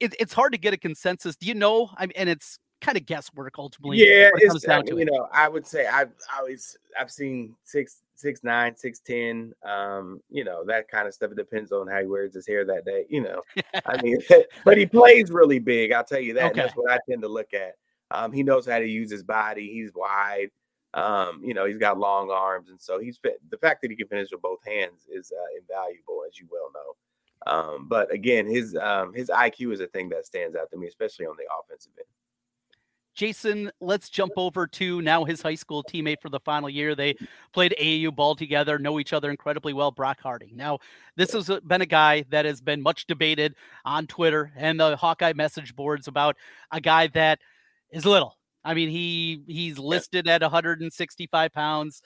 it, 0.00 0.14
it's 0.20 0.34
hard 0.34 0.52
to 0.52 0.58
get 0.58 0.74
a 0.74 0.76
consensus. 0.76 1.34
Do 1.36 1.46
you 1.46 1.54
know? 1.54 1.90
I 1.96 2.06
mean, 2.06 2.12
and 2.16 2.28
it's 2.28 2.58
kind 2.86 2.96
of 2.96 3.04
guesswork 3.04 3.58
ultimately. 3.58 3.98
Yeah, 3.98 4.30
it 4.34 4.48
comes 4.48 4.62
down 4.62 4.86
to 4.86 4.94
you 4.94 4.98
it. 5.00 5.08
know, 5.10 5.28
I 5.32 5.48
would 5.48 5.66
say 5.66 5.86
I've 5.86 6.12
always 6.38 6.78
I've 6.98 7.10
seen 7.10 7.54
six 7.64 8.02
six 8.14 8.44
nine, 8.44 8.76
six 8.76 9.00
ten, 9.00 9.52
um, 9.64 10.22
you 10.30 10.44
know, 10.44 10.64
that 10.66 10.88
kind 10.88 11.08
of 11.08 11.14
stuff. 11.14 11.32
It 11.32 11.36
depends 11.36 11.72
on 11.72 11.88
how 11.88 12.00
he 12.00 12.06
wears 12.06 12.34
his 12.34 12.46
hair 12.46 12.64
that 12.64 12.84
day, 12.84 13.04
you 13.08 13.22
know. 13.22 13.42
I 13.86 14.00
mean, 14.02 14.18
but 14.64 14.78
he 14.78 14.86
plays 14.86 15.30
really 15.30 15.58
big, 15.58 15.92
I'll 15.92 16.04
tell 16.04 16.20
you 16.20 16.34
that. 16.34 16.52
Okay. 16.52 16.60
That's 16.62 16.74
what 16.74 16.90
I 16.90 16.98
tend 17.08 17.22
to 17.22 17.28
look 17.28 17.52
at. 17.52 17.74
Um, 18.12 18.32
he 18.32 18.44
knows 18.44 18.66
how 18.66 18.78
to 18.78 18.86
use 18.86 19.10
his 19.10 19.24
body, 19.24 19.68
he's 19.72 19.90
wide. 19.94 20.50
Um, 20.94 21.42
you 21.44 21.52
know, 21.52 21.66
he's 21.66 21.76
got 21.76 21.98
long 21.98 22.30
arms, 22.30 22.70
and 22.70 22.80
so 22.80 22.98
he's 22.98 23.18
the 23.22 23.58
fact 23.58 23.82
that 23.82 23.90
he 23.90 23.96
can 23.96 24.08
finish 24.08 24.28
with 24.32 24.40
both 24.40 24.60
hands 24.64 25.06
is 25.12 25.30
uh, 25.30 25.60
invaluable, 25.60 26.22
as 26.26 26.38
you 26.38 26.46
well 26.50 26.70
know. 26.72 26.96
Um, 27.52 27.86
but 27.86 28.10
again, 28.10 28.46
his 28.46 28.74
um, 28.76 29.12
his 29.12 29.28
IQ 29.28 29.74
is 29.74 29.80
a 29.80 29.88
thing 29.88 30.08
that 30.10 30.24
stands 30.24 30.56
out 30.56 30.70
to 30.70 30.78
me, 30.78 30.86
especially 30.86 31.26
on 31.26 31.36
the 31.36 31.44
offensive 31.60 31.92
end. 31.98 32.06
Jason, 33.16 33.72
let's 33.80 34.10
jump 34.10 34.34
over 34.36 34.66
to 34.66 35.00
now 35.00 35.24
his 35.24 35.40
high 35.40 35.54
school 35.54 35.82
teammate 35.82 36.20
for 36.20 36.28
the 36.28 36.38
final 36.40 36.68
year. 36.68 36.94
They 36.94 37.16
played 37.52 37.74
AAU 37.80 38.14
ball 38.14 38.36
together, 38.36 38.78
know 38.78 39.00
each 39.00 39.14
other 39.14 39.30
incredibly 39.30 39.72
well. 39.72 39.90
Brock 39.90 40.18
Harding. 40.22 40.54
Now, 40.54 40.78
this 41.16 41.32
has 41.32 41.50
been 41.66 41.80
a 41.80 41.86
guy 41.86 42.26
that 42.28 42.44
has 42.44 42.60
been 42.60 42.82
much 42.82 43.06
debated 43.06 43.54
on 43.86 44.06
Twitter 44.06 44.52
and 44.54 44.78
the 44.78 44.96
Hawkeye 44.96 45.32
message 45.32 45.74
boards 45.74 46.08
about 46.08 46.36
a 46.70 46.80
guy 46.80 47.06
that 47.08 47.40
is 47.90 48.04
little. 48.04 48.36
I 48.62 48.74
mean, 48.74 48.90
he 48.90 49.42
he's 49.46 49.78
listed 49.78 50.28
at 50.28 50.42
165 50.42 51.52
pounds. 51.52 52.02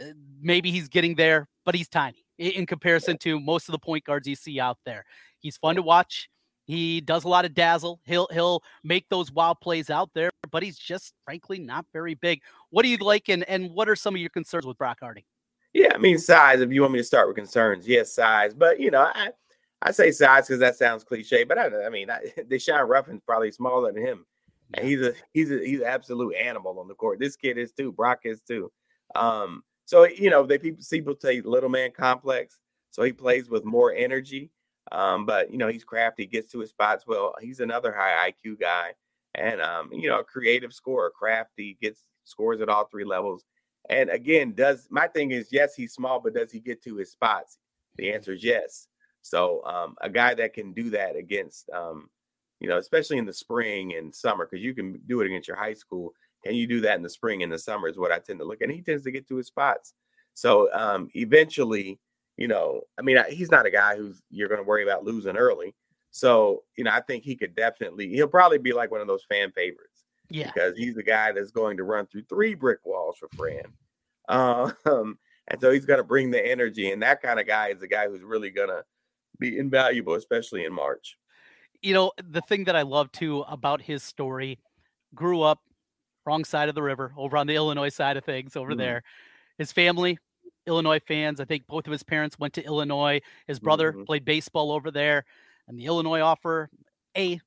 Uh, 0.00 0.06
maybe 0.40 0.70
he's 0.70 0.88
getting 0.88 1.14
there, 1.14 1.48
but 1.66 1.74
he's 1.74 1.88
tiny 1.88 2.24
in 2.38 2.64
comparison 2.64 3.18
to 3.18 3.38
most 3.38 3.68
of 3.68 3.72
the 3.72 3.78
point 3.78 4.04
guards 4.04 4.26
you 4.26 4.34
see 4.34 4.58
out 4.58 4.78
there. 4.86 5.04
He's 5.40 5.58
fun 5.58 5.76
to 5.76 5.82
watch. 5.82 6.30
He 6.72 7.02
does 7.02 7.24
a 7.24 7.28
lot 7.28 7.44
of 7.44 7.52
dazzle. 7.52 8.00
He'll 8.06 8.28
he'll 8.32 8.62
make 8.82 9.06
those 9.10 9.30
wild 9.30 9.60
plays 9.60 9.90
out 9.90 10.08
there, 10.14 10.30
but 10.50 10.62
he's 10.62 10.78
just 10.78 11.12
frankly 11.26 11.58
not 11.58 11.84
very 11.92 12.14
big. 12.14 12.40
What 12.70 12.82
do 12.82 12.88
you 12.88 12.96
like, 12.96 13.28
and 13.28 13.44
and 13.46 13.72
what 13.72 13.90
are 13.90 13.96
some 13.96 14.14
of 14.14 14.22
your 14.22 14.30
concerns 14.30 14.64
with 14.64 14.78
Brock 14.78 14.96
Harding? 15.00 15.24
Yeah, 15.74 15.92
I 15.94 15.98
mean 15.98 16.16
size. 16.16 16.62
If 16.62 16.72
you 16.72 16.80
want 16.80 16.94
me 16.94 17.00
to 17.00 17.04
start 17.04 17.28
with 17.28 17.36
concerns, 17.36 17.86
yes, 17.86 18.14
size. 18.14 18.54
But 18.54 18.80
you 18.80 18.90
know, 18.90 19.02
I 19.02 19.32
I 19.82 19.90
say 19.90 20.12
size 20.12 20.46
because 20.46 20.60
that 20.60 20.76
sounds 20.76 21.04
cliche. 21.04 21.44
But 21.44 21.58
I, 21.58 21.84
I 21.84 21.90
mean, 21.90 22.08
I, 22.08 22.20
Daeshun 22.38 22.88
Ruffin's 22.88 23.20
probably 23.26 23.50
smaller 23.50 23.92
than 23.92 24.02
him, 24.02 24.24
and 24.72 24.88
he's 24.88 25.02
a 25.02 25.12
he's 25.34 25.50
a 25.50 25.58
he's 25.58 25.80
an 25.80 25.86
absolute 25.86 26.36
animal 26.36 26.78
on 26.78 26.88
the 26.88 26.94
court. 26.94 27.20
This 27.20 27.36
kid 27.36 27.58
is 27.58 27.72
too. 27.72 27.92
Brock 27.92 28.20
is 28.24 28.40
too. 28.40 28.72
Um, 29.14 29.62
so 29.84 30.04
you 30.04 30.30
know, 30.30 30.46
they 30.46 30.56
people 30.56 30.82
people 30.90 31.16
say 31.20 31.42
little 31.42 31.68
man 31.68 31.90
complex. 31.90 32.56
So 32.92 33.02
he 33.02 33.12
plays 33.12 33.50
with 33.50 33.66
more 33.66 33.92
energy. 33.92 34.50
Um, 34.92 35.24
but 35.24 35.50
you 35.50 35.58
know, 35.58 35.68
he's 35.68 35.84
crafty, 35.84 36.26
gets 36.26 36.52
to 36.52 36.60
his 36.60 36.70
spots 36.70 37.06
well. 37.06 37.34
He's 37.40 37.60
another 37.60 37.92
high 37.92 38.30
IQ 38.30 38.60
guy, 38.60 38.92
and 39.34 39.60
um, 39.60 39.90
you 39.92 40.08
know, 40.08 40.20
a 40.20 40.24
creative 40.24 40.72
scorer, 40.72 41.10
crafty, 41.10 41.78
gets 41.80 42.04
scores 42.24 42.60
at 42.60 42.68
all 42.68 42.84
three 42.84 43.04
levels. 43.04 43.44
And 43.88 44.10
again, 44.10 44.52
does 44.52 44.86
my 44.90 45.08
thing 45.08 45.32
is 45.32 45.48
yes, 45.50 45.74
he's 45.74 45.94
small, 45.94 46.20
but 46.20 46.34
does 46.34 46.52
he 46.52 46.60
get 46.60 46.82
to 46.84 46.96
his 46.96 47.10
spots? 47.10 47.58
The 47.96 48.12
answer 48.12 48.32
is 48.34 48.44
yes. 48.44 48.86
So 49.22 49.64
um, 49.64 49.94
a 50.00 50.10
guy 50.10 50.34
that 50.34 50.52
can 50.52 50.72
do 50.72 50.90
that 50.90 51.16
against, 51.16 51.70
um, 51.70 52.10
you 52.60 52.68
know, 52.68 52.78
especially 52.78 53.18
in 53.18 53.24
the 53.24 53.32
spring 53.32 53.94
and 53.94 54.14
summer, 54.14 54.46
because 54.50 54.62
you 54.62 54.74
can 54.74 55.00
do 55.06 55.20
it 55.20 55.26
against 55.26 55.48
your 55.48 55.56
high 55.56 55.74
school. 55.74 56.12
Can 56.44 56.54
you 56.54 56.66
do 56.66 56.80
that 56.82 56.96
in 56.96 57.02
the 57.02 57.08
spring 57.08 57.42
and 57.42 57.52
the 57.52 57.58
summer? 57.58 57.88
Is 57.88 57.98
what 57.98 58.12
I 58.12 58.18
tend 58.18 58.40
to 58.40 58.44
look 58.44 58.60
at. 58.60 58.68
And 58.68 58.74
he 58.74 58.82
tends 58.82 59.04
to 59.04 59.10
get 59.10 59.28
to 59.28 59.36
his 59.36 59.46
spots. 59.46 59.94
So 60.34 60.72
um, 60.72 61.08
eventually, 61.14 61.98
you 62.36 62.48
know, 62.48 62.82
I 62.98 63.02
mean, 63.02 63.18
he's 63.30 63.50
not 63.50 63.66
a 63.66 63.70
guy 63.70 63.96
who's 63.96 64.22
you're 64.30 64.48
going 64.48 64.60
to 64.60 64.66
worry 64.66 64.82
about 64.82 65.04
losing 65.04 65.36
early. 65.36 65.74
So, 66.10 66.62
you 66.76 66.84
know, 66.84 66.90
I 66.90 67.00
think 67.00 67.24
he 67.24 67.36
could 67.36 67.54
definitely, 67.54 68.08
he'll 68.08 68.28
probably 68.28 68.58
be 68.58 68.72
like 68.72 68.90
one 68.90 69.00
of 69.00 69.06
those 69.06 69.24
fan 69.24 69.50
favorites. 69.52 70.04
Yeah. 70.28 70.50
Because 70.52 70.76
he's 70.76 70.94
the 70.94 71.02
guy 71.02 71.32
that's 71.32 71.50
going 71.50 71.76
to 71.78 71.84
run 71.84 72.06
through 72.06 72.24
three 72.28 72.54
brick 72.54 72.80
walls 72.84 73.16
for 73.18 73.28
Fran. 73.36 73.64
Um, 74.28 74.74
and 75.48 75.60
so 75.60 75.70
he's 75.70 75.86
going 75.86 75.98
to 75.98 76.04
bring 76.04 76.30
the 76.30 76.44
energy. 76.44 76.90
And 76.90 77.02
that 77.02 77.22
kind 77.22 77.40
of 77.40 77.46
guy 77.46 77.68
is 77.68 77.80
the 77.80 77.88
guy 77.88 78.08
who's 78.08 78.22
really 78.22 78.50
going 78.50 78.68
to 78.68 78.84
be 79.38 79.58
invaluable, 79.58 80.14
especially 80.14 80.64
in 80.64 80.72
March. 80.72 81.16
You 81.80 81.94
know, 81.94 82.12
the 82.22 82.42
thing 82.42 82.64
that 82.64 82.76
I 82.76 82.82
love 82.82 83.10
too 83.12 83.40
about 83.48 83.82
his 83.82 84.02
story 84.02 84.58
grew 85.14 85.42
up 85.42 85.60
wrong 86.24 86.44
side 86.44 86.68
of 86.68 86.74
the 86.74 86.82
river 86.82 87.12
over 87.16 87.36
on 87.36 87.46
the 87.46 87.56
Illinois 87.56 87.88
side 87.88 88.16
of 88.16 88.24
things 88.24 88.54
over 88.54 88.72
mm-hmm. 88.72 88.78
there. 88.78 89.02
His 89.58 89.72
family 89.72 90.18
Illinois 90.66 91.00
fans. 91.00 91.40
I 91.40 91.44
think 91.44 91.66
both 91.66 91.86
of 91.86 91.92
his 91.92 92.02
parents 92.02 92.38
went 92.38 92.54
to 92.54 92.64
Illinois. 92.64 93.20
His 93.46 93.58
brother 93.58 93.92
mm-hmm. 93.92 94.04
played 94.04 94.24
baseball 94.24 94.72
over 94.72 94.90
there, 94.90 95.24
and 95.68 95.78
the 95.78 95.86
Illinois 95.86 96.20
offer 96.20 96.70
a 97.16 97.40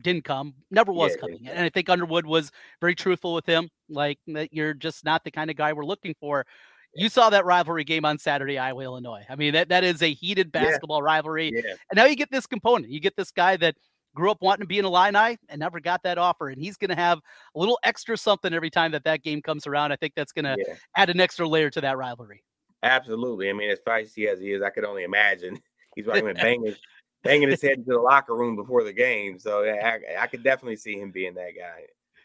didn't 0.00 0.24
come, 0.24 0.54
never 0.70 0.92
was 0.92 1.12
yeah, 1.12 1.16
coming. 1.18 1.38
Yeah. 1.42 1.50
And 1.50 1.64
I 1.64 1.68
think 1.68 1.88
Underwood 1.88 2.24
was 2.24 2.50
very 2.80 2.94
truthful 2.94 3.34
with 3.34 3.46
him, 3.46 3.68
like 3.88 4.18
that 4.28 4.52
you're 4.52 4.74
just 4.74 5.04
not 5.04 5.24
the 5.24 5.30
kind 5.30 5.50
of 5.50 5.56
guy 5.56 5.72
we're 5.72 5.84
looking 5.84 6.14
for. 6.18 6.46
You 6.94 7.08
saw 7.08 7.30
that 7.30 7.44
rivalry 7.44 7.84
game 7.84 8.04
on 8.04 8.18
Saturday, 8.18 8.58
Iowa, 8.58 8.82
Illinois. 8.82 9.24
I 9.28 9.36
mean, 9.36 9.54
that, 9.54 9.70
that 9.70 9.82
is 9.82 10.02
a 10.02 10.12
heated 10.12 10.52
basketball 10.52 11.02
rivalry. 11.02 11.48
And 11.48 11.96
now 11.96 12.04
you 12.04 12.16
get 12.16 12.30
this 12.30 12.46
component. 12.46 12.92
You 12.92 13.00
get 13.00 13.16
this 13.16 13.30
guy 13.30 13.56
that 13.58 13.76
grew 14.14 14.30
up 14.30 14.42
wanting 14.42 14.62
to 14.62 14.66
be 14.66 14.78
an 14.78 14.84
Illini 14.84 15.38
and 15.48 15.58
never 15.58 15.80
got 15.80 16.02
that 16.02 16.18
offer. 16.18 16.48
And 16.48 16.60
he's 16.60 16.76
going 16.76 16.90
to 16.90 16.96
have 16.96 17.18
a 17.54 17.58
little 17.58 17.78
extra 17.84 18.16
something 18.16 18.52
every 18.52 18.70
time 18.70 18.92
that 18.92 19.04
that 19.04 19.22
game 19.22 19.42
comes 19.42 19.66
around. 19.66 19.92
I 19.92 19.96
think 19.96 20.14
that's 20.14 20.32
going 20.32 20.44
to 20.44 20.56
add 20.96 21.10
an 21.10 21.20
extra 21.20 21.48
layer 21.48 21.70
to 21.70 21.80
that 21.80 21.96
rivalry. 21.96 22.42
Absolutely. 22.82 23.48
I 23.48 23.52
mean, 23.52 23.70
as 23.70 23.78
feisty 23.80 24.26
as 24.28 24.40
he 24.40 24.52
is, 24.52 24.62
I 24.62 24.70
could 24.70 24.84
only 24.84 25.04
imagine 25.04 25.58
he's 25.94 26.04
probably 26.04 26.32
banging, 26.34 26.74
banging 27.22 27.50
his 27.50 27.62
head 27.62 27.78
into 27.78 27.92
the 27.92 28.00
locker 28.00 28.36
room 28.36 28.56
before 28.56 28.84
the 28.84 28.92
game. 28.92 29.38
So 29.38 29.64
I, 29.64 29.98
I 30.18 30.26
could 30.26 30.42
definitely 30.42 30.76
see 30.76 30.98
him 30.98 31.10
being 31.10 31.34
that 31.34 31.52
guy. 31.58 31.82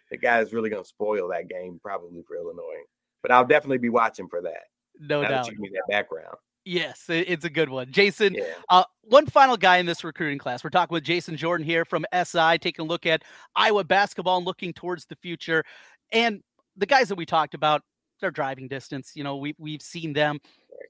The 0.10 0.18
guy 0.18 0.40
is 0.40 0.54
really 0.54 0.70
going 0.70 0.84
to 0.84 0.88
spoil 0.88 1.30
that 1.30 1.50
game 1.50 1.80
probably 1.84 2.24
for 2.28 2.38
Illinois. 2.38 2.84
But 3.22 3.32
I'll 3.32 3.46
definitely 3.46 3.80
be 3.80 3.90
watching 3.90 4.28
for 4.30 4.42
that. 4.42 4.64
No 5.00 5.22
doubt. 5.22 5.30
That 5.30 5.46
you 5.48 5.52
give 5.52 5.60
me 5.60 5.72
that 5.74 5.84
background. 5.90 6.38
Yes, 6.68 7.06
it's 7.08 7.46
a 7.46 7.50
good 7.50 7.70
one. 7.70 7.94
Jason, 7.94 8.34
yeah. 8.34 8.44
uh, 8.68 8.84
one 9.04 9.26
final 9.26 9.56
guy 9.56 9.78
in 9.78 9.86
this 9.86 10.04
recruiting 10.04 10.38
class. 10.38 10.66
We're 10.66 10.70
talking 10.70 10.94
with 10.94 11.06
Jason 11.06 11.38
Jordan 11.38 11.66
here 11.66 11.86
from 11.86 12.06
SI, 12.14 12.58
taking 12.58 12.84
a 12.84 12.88
look 12.88 13.06
at 13.06 13.24
Iowa 13.56 13.86
basketball 13.86 14.36
and 14.36 14.46
looking 14.46 14.74
towards 14.74 15.06
the 15.06 15.16
future. 15.16 15.64
And 16.12 16.42
the 16.76 16.86
guys 16.86 17.08
that 17.08 17.16
we 17.16 17.26
talked 17.26 17.54
about, 17.54 17.84
their 18.20 18.32
driving 18.32 18.68
distance. 18.68 19.14
You 19.16 19.24
know, 19.24 19.38
we 19.38 19.56
we've 19.58 19.82
seen 19.82 20.12
them, 20.12 20.40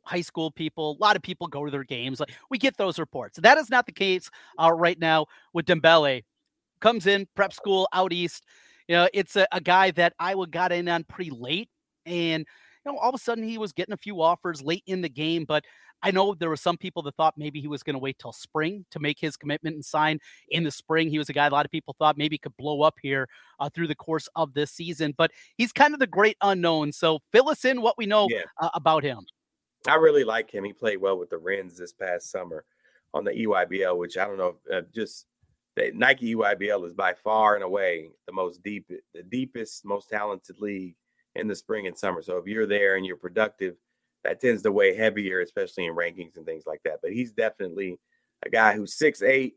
high 0.03 0.21
school 0.21 0.49
people. 0.49 0.97
A 0.99 1.03
lot 1.03 1.15
of 1.15 1.21
people 1.21 1.45
go 1.45 1.63
to 1.63 1.69
their 1.69 1.83
games. 1.83 2.19
Like 2.19 2.31
we 2.49 2.57
get 2.57 2.75
those 2.77 2.97
reports. 2.97 3.37
That 3.37 3.59
is 3.59 3.69
not 3.69 3.85
the 3.85 3.91
case 3.91 4.31
uh, 4.57 4.71
right 4.71 4.97
now 4.97 5.27
with 5.53 5.67
Dembele. 5.67 6.23
Comes 6.79 7.05
in 7.05 7.27
prep 7.35 7.53
school 7.53 7.87
out 7.93 8.13
east. 8.13 8.45
You 8.87 8.95
know, 8.95 9.09
it's 9.13 9.35
a, 9.35 9.47
a 9.51 9.61
guy 9.61 9.91
that 9.91 10.13
Iowa 10.17 10.47
got 10.47 10.71
in 10.71 10.87
on 10.89 11.03
pretty 11.03 11.31
late, 11.31 11.69
and 12.05 12.47
you 12.87 12.93
know, 12.93 12.99
all 12.99 13.09
of 13.09 13.15
a 13.15 13.17
sudden 13.17 13.43
he 13.43 13.57
was 13.57 13.73
getting 13.73 13.93
a 13.93 13.97
few 13.97 14.21
offers 14.21 14.61
late 14.61 14.83
in 14.87 15.01
the 15.01 15.09
game, 15.09 15.43
but 15.45 15.65
I 16.03 16.11
know 16.11 16.33
there 16.33 16.47
were 16.47 16.55
some 16.55 16.77
people 16.77 17.01
that 17.03 17.15
thought 17.15 17.33
maybe 17.37 17.59
he 17.59 17.67
was 17.67 17.83
going 17.83 17.95
to 17.95 17.99
wait 17.99 18.17
till 18.19 18.31
spring 18.31 18.85
to 18.91 18.99
make 18.99 19.19
his 19.19 19.35
commitment 19.35 19.75
and 19.75 19.83
sign 19.83 20.19
in 20.49 20.63
the 20.63 20.71
spring. 20.71 21.09
He 21.09 21.17
was 21.17 21.27
a 21.27 21.33
guy 21.33 21.47
a 21.47 21.49
lot 21.49 21.65
of 21.65 21.71
people 21.71 21.95
thought 21.97 22.17
maybe 22.17 22.37
could 22.37 22.55
blow 22.55 22.83
up 22.83 22.95
here 23.01 23.27
uh, 23.59 23.69
through 23.69 23.87
the 23.87 23.95
course 23.95 24.29
of 24.35 24.53
this 24.53 24.71
season, 24.71 25.13
but 25.17 25.31
he's 25.57 25.73
kind 25.73 25.93
of 25.93 25.99
the 25.99 26.07
great 26.07 26.37
unknown. 26.41 26.91
So 26.91 27.19
fill 27.31 27.49
us 27.49 27.65
in 27.65 27.81
what 27.81 27.97
we 27.97 28.05
know 28.05 28.27
yeah. 28.29 28.43
uh, 28.61 28.69
about 28.73 29.03
him. 29.03 29.25
I 29.87 29.95
really 29.95 30.23
like 30.23 30.51
him. 30.51 30.63
He 30.63 30.71
played 30.71 31.01
well 31.01 31.17
with 31.17 31.29
the 31.29 31.37
Rens 31.37 31.77
this 31.77 31.93
past 31.93 32.31
summer 32.31 32.63
on 33.13 33.23
the 33.23 33.31
EYBL, 33.31 33.97
which 33.97 34.17
I 34.17 34.25
don't 34.25 34.37
know, 34.37 34.55
uh, 34.71 34.81
just 34.93 35.25
the 35.75 35.91
Nike 35.93 36.35
EYBL 36.35 36.85
is 36.85 36.93
by 36.93 37.13
far 37.13 37.55
and 37.55 37.63
away 37.63 38.11
the 38.27 38.33
most 38.33 38.63
deep, 38.63 38.89
the 39.13 39.23
deepest, 39.23 39.83
most 39.83 40.09
talented 40.09 40.59
league 40.59 40.95
in 41.37 41.47
the 41.47 41.55
spring 41.55 41.87
and 41.87 41.97
summer. 41.97 42.21
So 42.21 42.37
if 42.37 42.47
you're 42.47 42.67
there 42.67 42.95
and 42.95 43.05
you're 43.05 43.17
productive, 43.17 43.75
that 44.23 44.41
tends 44.41 44.61
to 44.63 44.71
weigh 44.71 44.95
heavier, 44.95 45.41
especially 45.41 45.85
in 45.85 45.95
rankings 45.95 46.35
and 46.35 46.45
things 46.45 46.63
like 46.65 46.81
that. 46.83 46.99
But 47.01 47.13
he's 47.13 47.31
definitely 47.31 47.99
a 48.45 48.49
guy 48.49 48.73
who's 48.73 48.97
six 48.97 49.21
eight, 49.21 49.55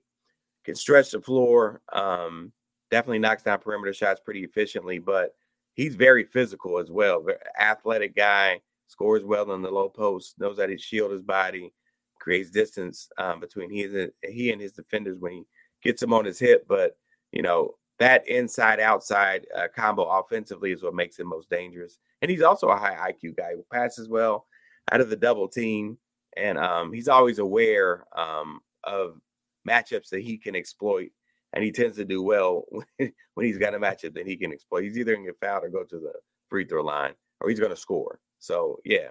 can 0.64 0.74
stretch 0.74 1.10
the 1.10 1.20
floor, 1.20 1.80
um, 1.92 2.52
definitely 2.90 3.18
knocks 3.18 3.42
down 3.42 3.58
perimeter 3.58 3.92
shots 3.92 4.20
pretty 4.24 4.44
efficiently, 4.44 4.98
but 4.98 5.34
he's 5.74 5.96
very 5.96 6.24
physical 6.24 6.78
as 6.78 6.90
well. 6.90 7.22
Very 7.22 7.38
athletic 7.58 8.14
guy, 8.14 8.60
scores 8.88 9.24
well 9.24 9.52
in 9.52 9.62
the 9.62 9.70
low 9.70 9.88
post, 9.88 10.38
knows 10.38 10.58
how 10.58 10.66
to 10.66 10.78
shield 10.78 11.12
his 11.12 11.22
body, 11.22 11.72
creates 12.20 12.50
distance 12.50 13.08
um, 13.18 13.40
between 13.40 13.70
he 13.70 13.84
and 13.84 14.10
he 14.22 14.52
and 14.52 14.60
his 14.60 14.72
defenders 14.72 15.18
when 15.18 15.32
he 15.32 15.42
gets 15.82 16.02
him 16.02 16.12
on 16.12 16.24
his 16.24 16.38
hip. 16.38 16.66
But 16.68 16.96
you 17.32 17.42
know 17.42 17.74
that 18.00 18.26
inside 18.26 18.80
outside 18.80 19.46
uh, 19.54 19.68
combo 19.74 20.04
offensively 20.04 20.72
is 20.72 20.82
what 20.82 20.94
makes 20.94 21.18
him 21.18 21.28
most 21.28 21.50
dangerous. 21.50 21.98
And 22.22 22.30
he's 22.30 22.42
also 22.42 22.68
a 22.68 22.76
high 22.76 23.12
IQ 23.12 23.36
guy 23.36 23.52
who 23.54 23.64
passes 23.70 24.08
well 24.08 24.46
out 24.90 25.02
of 25.02 25.10
the 25.10 25.16
double 25.16 25.48
team, 25.48 25.98
and 26.36 26.58
um, 26.58 26.92
he's 26.92 27.08
always 27.08 27.38
aware 27.38 28.06
um, 28.16 28.60
of 28.84 29.20
matchups 29.68 30.08
that 30.08 30.22
he 30.22 30.38
can 30.38 30.56
exploit. 30.56 31.10
And 31.52 31.62
he 31.62 31.72
tends 31.72 31.96
to 31.96 32.04
do 32.04 32.22
well 32.22 32.64
when, 32.70 33.12
when 33.34 33.46
he's 33.46 33.58
got 33.58 33.74
a 33.74 33.78
matchup 33.78 34.14
that 34.14 34.26
he 34.26 34.36
can 34.36 34.52
exploit. 34.52 34.84
He's 34.84 34.96
either 34.96 35.14
going 35.14 35.26
to 35.26 35.32
get 35.32 35.40
fouled 35.40 35.64
or 35.64 35.68
go 35.68 35.84
to 35.84 35.98
the 35.98 36.12
free 36.48 36.64
throw 36.64 36.82
line, 36.82 37.12
or 37.40 37.50
he's 37.50 37.60
going 37.60 37.70
to 37.70 37.76
score. 37.76 38.18
So 38.38 38.80
yeah, 38.84 39.08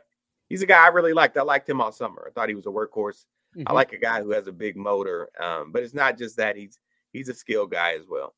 he's 0.50 0.64
a 0.64 0.68
guy 0.68 0.84
I 0.84 0.88
really 0.88 1.14
liked. 1.14 1.38
I 1.38 1.44
liked 1.44 1.70
him 1.70 1.80
all 1.80 1.92
summer. 1.92 2.26
I 2.28 2.32
thought 2.32 2.50
he 2.50 2.56
was 2.56 2.66
a 2.66 2.70
workhorse. 2.70 3.26
Mm-hmm. 3.56 3.64
I 3.68 3.74
like 3.74 3.94
a 3.94 3.98
guy 3.98 4.22
who 4.22 4.32
has 4.32 4.48
a 4.48 4.52
big 4.52 4.76
motor, 4.76 5.30
um, 5.40 5.72
but 5.72 5.84
it's 5.84 5.94
not 5.94 6.18
just 6.18 6.38
that. 6.38 6.56
He's 6.56 6.80
he's 7.14 7.30
a 7.30 7.36
skill 7.36 7.68
guy 7.68 7.94
as 7.94 8.06
well. 8.10 8.34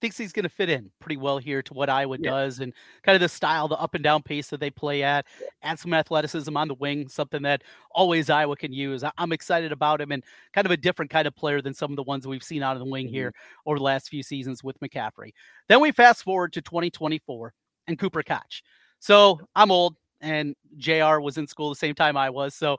Thinks 0.00 0.18
he's 0.18 0.32
going 0.32 0.42
to 0.42 0.48
fit 0.48 0.68
in 0.68 0.90
pretty 1.00 1.16
well 1.16 1.38
here 1.38 1.62
to 1.62 1.74
what 1.74 1.88
Iowa 1.88 2.18
yeah. 2.20 2.30
does 2.30 2.60
and 2.60 2.72
kind 3.02 3.16
of 3.16 3.20
the 3.22 3.28
style, 3.28 3.66
the 3.66 3.76
up 3.76 3.94
and 3.94 4.04
down 4.04 4.22
pace 4.22 4.48
that 4.48 4.60
they 4.60 4.70
play 4.70 5.02
at, 5.02 5.26
add 5.62 5.78
some 5.78 5.94
athleticism 5.94 6.54
on 6.54 6.68
the 6.68 6.74
wing, 6.74 7.08
something 7.08 7.42
that 7.42 7.62
always 7.92 8.28
Iowa 8.28 8.56
can 8.56 8.72
use. 8.72 9.02
I'm 9.16 9.32
excited 9.32 9.72
about 9.72 10.00
him 10.00 10.12
and 10.12 10.22
kind 10.52 10.66
of 10.66 10.70
a 10.70 10.76
different 10.76 11.10
kind 11.10 11.26
of 11.26 11.34
player 11.34 11.62
than 11.62 11.72
some 11.72 11.90
of 11.90 11.96
the 11.96 12.02
ones 12.02 12.26
we've 12.26 12.42
seen 12.42 12.62
out 12.62 12.76
of 12.76 12.80
the 12.80 12.90
wing 12.90 13.06
mm-hmm. 13.06 13.14
here 13.14 13.34
over 13.64 13.78
the 13.78 13.84
last 13.84 14.08
few 14.08 14.22
seasons 14.22 14.62
with 14.62 14.78
McCaffery. 14.80 15.32
Then 15.68 15.80
we 15.80 15.92
fast 15.92 16.22
forward 16.22 16.52
to 16.52 16.62
2024 16.62 17.54
and 17.86 17.98
Cooper 17.98 18.22
Koch. 18.22 18.62
So 18.98 19.40
I'm 19.54 19.70
old 19.70 19.96
and 20.20 20.54
JR 20.76 21.20
was 21.20 21.38
in 21.38 21.46
school 21.46 21.70
the 21.70 21.76
same 21.76 21.94
time 21.94 22.16
I 22.16 22.30
was. 22.30 22.54
So 22.54 22.78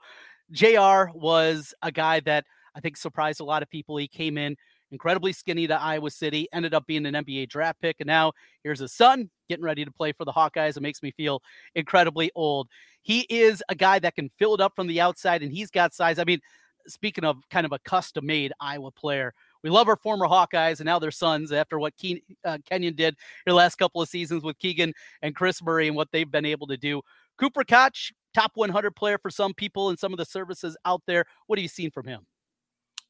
JR 0.51 1.09
was 1.13 1.73
a 1.81 1.91
guy 1.91 2.19
that 2.21 2.45
I 2.75 2.79
think 2.79 2.97
surprised 2.97 3.39
a 3.39 3.45
lot 3.45 3.63
of 3.63 3.69
people. 3.69 3.97
He 3.97 4.07
came 4.07 4.37
in 4.37 4.55
incredibly 4.91 5.33
skinny 5.33 5.67
to 5.67 5.79
Iowa 5.79 6.11
City, 6.11 6.47
ended 6.53 6.73
up 6.73 6.85
being 6.85 7.05
an 7.05 7.13
NBA 7.13 7.49
draft 7.49 7.81
pick, 7.81 7.97
and 7.99 8.07
now 8.07 8.33
here's 8.63 8.79
his 8.79 8.93
son 8.93 9.29
getting 9.49 9.63
ready 9.63 9.85
to 9.85 9.91
play 9.91 10.11
for 10.11 10.25
the 10.25 10.31
Hawkeyes. 10.31 10.77
It 10.77 10.81
makes 10.81 11.01
me 11.01 11.11
feel 11.11 11.41
incredibly 11.75 12.31
old. 12.35 12.67
He 13.01 13.21
is 13.29 13.63
a 13.69 13.75
guy 13.75 13.99
that 13.99 14.15
can 14.15 14.29
fill 14.37 14.55
it 14.55 14.61
up 14.61 14.75
from 14.75 14.87
the 14.87 15.01
outside, 15.01 15.43
and 15.43 15.51
he's 15.51 15.71
got 15.71 15.93
size. 15.93 16.19
I 16.19 16.23
mean, 16.23 16.39
speaking 16.87 17.23
of 17.23 17.37
kind 17.49 17.65
of 17.65 17.71
a 17.71 17.79
custom 17.79 18.25
made 18.25 18.53
Iowa 18.59 18.91
player, 18.91 19.33
we 19.63 19.69
love 19.69 19.87
our 19.87 19.95
former 19.97 20.27
Hawkeyes 20.27 20.79
and 20.79 20.85
now 20.85 20.99
their 20.99 21.11
sons 21.11 21.51
after 21.51 21.79
what 21.79 21.93
Ke- 21.95 22.21
uh, 22.45 22.57
Kenyon 22.69 22.95
did 22.95 23.15
the 23.45 23.53
last 23.53 23.75
couple 23.75 24.01
of 24.01 24.09
seasons 24.09 24.43
with 24.43 24.57
Keegan 24.59 24.93
and 25.21 25.35
Kris 25.35 25.61
Murray 25.61 25.87
and 25.87 25.95
what 25.95 26.09
they've 26.11 26.29
been 26.29 26.45
able 26.45 26.67
to 26.67 26.77
do. 26.77 27.01
Cooper 27.37 27.63
Koch, 27.63 28.13
top 28.33 28.51
100 28.55 28.95
player 28.95 29.17
for 29.17 29.29
some 29.29 29.53
people 29.53 29.89
and 29.89 29.99
some 29.99 30.13
of 30.13 30.17
the 30.17 30.25
services 30.25 30.77
out 30.85 31.01
there. 31.07 31.25
What 31.47 31.59
are 31.59 31.61
you 31.61 31.67
seeing 31.67 31.91
from 31.91 32.07
him? 32.07 32.25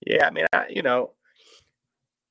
Yeah, 0.06 0.28
I 0.28 0.32
mean, 0.32 0.46
I, 0.54 0.68
you 0.70 0.82
know, 0.82 1.12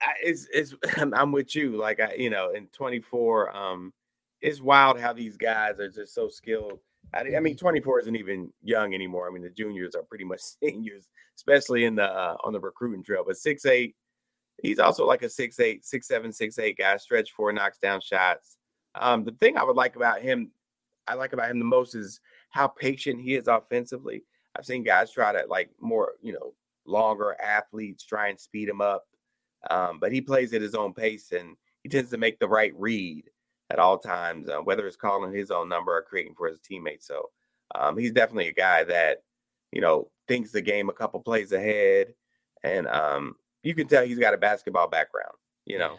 I, 0.02 0.12
it's, 0.22 0.46
it's 0.52 0.74
I'm 0.96 1.32
with 1.32 1.54
you. 1.54 1.76
Like 1.76 2.00
I, 2.00 2.14
you 2.14 2.30
know, 2.30 2.52
in 2.52 2.66
24, 2.68 3.56
um, 3.56 3.92
it's 4.40 4.60
wild 4.60 5.00
how 5.00 5.12
these 5.12 5.36
guys 5.36 5.78
are 5.80 5.90
just 5.90 6.14
so 6.14 6.28
skilled. 6.28 6.78
I, 7.14 7.20
I, 7.20 7.40
mean, 7.40 7.54
mm-hmm. 7.54 7.58
24 7.58 8.00
isn't 8.00 8.16
even 8.16 8.52
young 8.62 8.94
anymore. 8.94 9.28
I 9.28 9.32
mean, 9.32 9.42
the 9.42 9.50
juniors 9.50 9.94
are 9.94 10.02
pretty 10.02 10.24
much 10.24 10.40
seniors, 10.62 11.08
especially 11.36 11.84
in 11.84 11.94
the 11.94 12.04
uh, 12.04 12.36
on 12.44 12.52
the 12.52 12.60
recruiting 12.60 13.02
trail. 13.02 13.24
But 13.26 13.36
six 13.36 13.64
eight, 13.66 13.94
he's 14.62 14.78
also 14.78 15.06
like 15.06 15.22
a 15.22 15.28
six 15.28 15.60
eight, 15.60 15.84
six 15.84 16.08
seven, 16.08 16.32
six 16.32 16.58
eight 16.58 16.78
guy. 16.78 16.96
Stretch 16.96 17.32
four, 17.32 17.52
knocks 17.52 17.78
down 17.78 18.00
shots. 18.00 18.56
Um, 18.94 19.24
the 19.24 19.32
thing 19.32 19.56
I 19.56 19.64
would 19.64 19.76
like 19.76 19.96
about 19.96 20.22
him, 20.22 20.50
I 21.06 21.14
like 21.14 21.32
about 21.32 21.50
him 21.50 21.58
the 21.58 21.64
most 21.64 21.94
is 21.94 22.20
how 22.50 22.66
patient 22.66 23.20
he 23.20 23.34
is 23.34 23.48
offensively. 23.48 24.24
I've 24.56 24.64
seen 24.64 24.82
guys 24.82 25.12
try 25.12 25.32
to 25.32 25.44
like 25.48 25.70
more, 25.80 26.12
you 26.22 26.32
know, 26.32 26.54
longer 26.86 27.36
athletes 27.42 28.04
try 28.04 28.28
and 28.28 28.40
speed 28.40 28.68
him 28.68 28.80
up. 28.80 29.06
Um, 29.70 29.98
but 30.00 30.12
he 30.12 30.20
plays 30.20 30.52
at 30.52 30.62
his 30.62 30.74
own 30.74 30.92
pace 30.92 31.32
and 31.32 31.56
he 31.82 31.88
tends 31.88 32.10
to 32.10 32.18
make 32.18 32.38
the 32.38 32.48
right 32.48 32.72
read 32.76 33.24
at 33.70 33.78
all 33.78 33.98
times, 33.98 34.48
uh, 34.48 34.58
whether 34.58 34.86
it's 34.86 34.96
calling 34.96 35.32
his 35.32 35.50
own 35.50 35.68
number 35.68 35.96
or 35.96 36.02
creating 36.02 36.34
for 36.36 36.48
his 36.48 36.60
teammates. 36.60 37.06
So 37.06 37.30
um, 37.74 37.96
he's 37.96 38.12
definitely 38.12 38.48
a 38.48 38.52
guy 38.52 38.84
that, 38.84 39.22
you 39.72 39.80
know, 39.80 40.08
thinks 40.28 40.52
the 40.52 40.60
game 40.60 40.88
a 40.88 40.94
couple 40.94 41.20
plays 41.20 41.52
ahead. 41.52 42.14
And 42.62 42.86
um, 42.86 43.34
you 43.62 43.74
can 43.74 43.88
tell 43.88 44.04
he's 44.04 44.18
got 44.18 44.34
a 44.34 44.38
basketball 44.38 44.88
background, 44.88 45.34
you 45.64 45.78
know, 45.78 45.96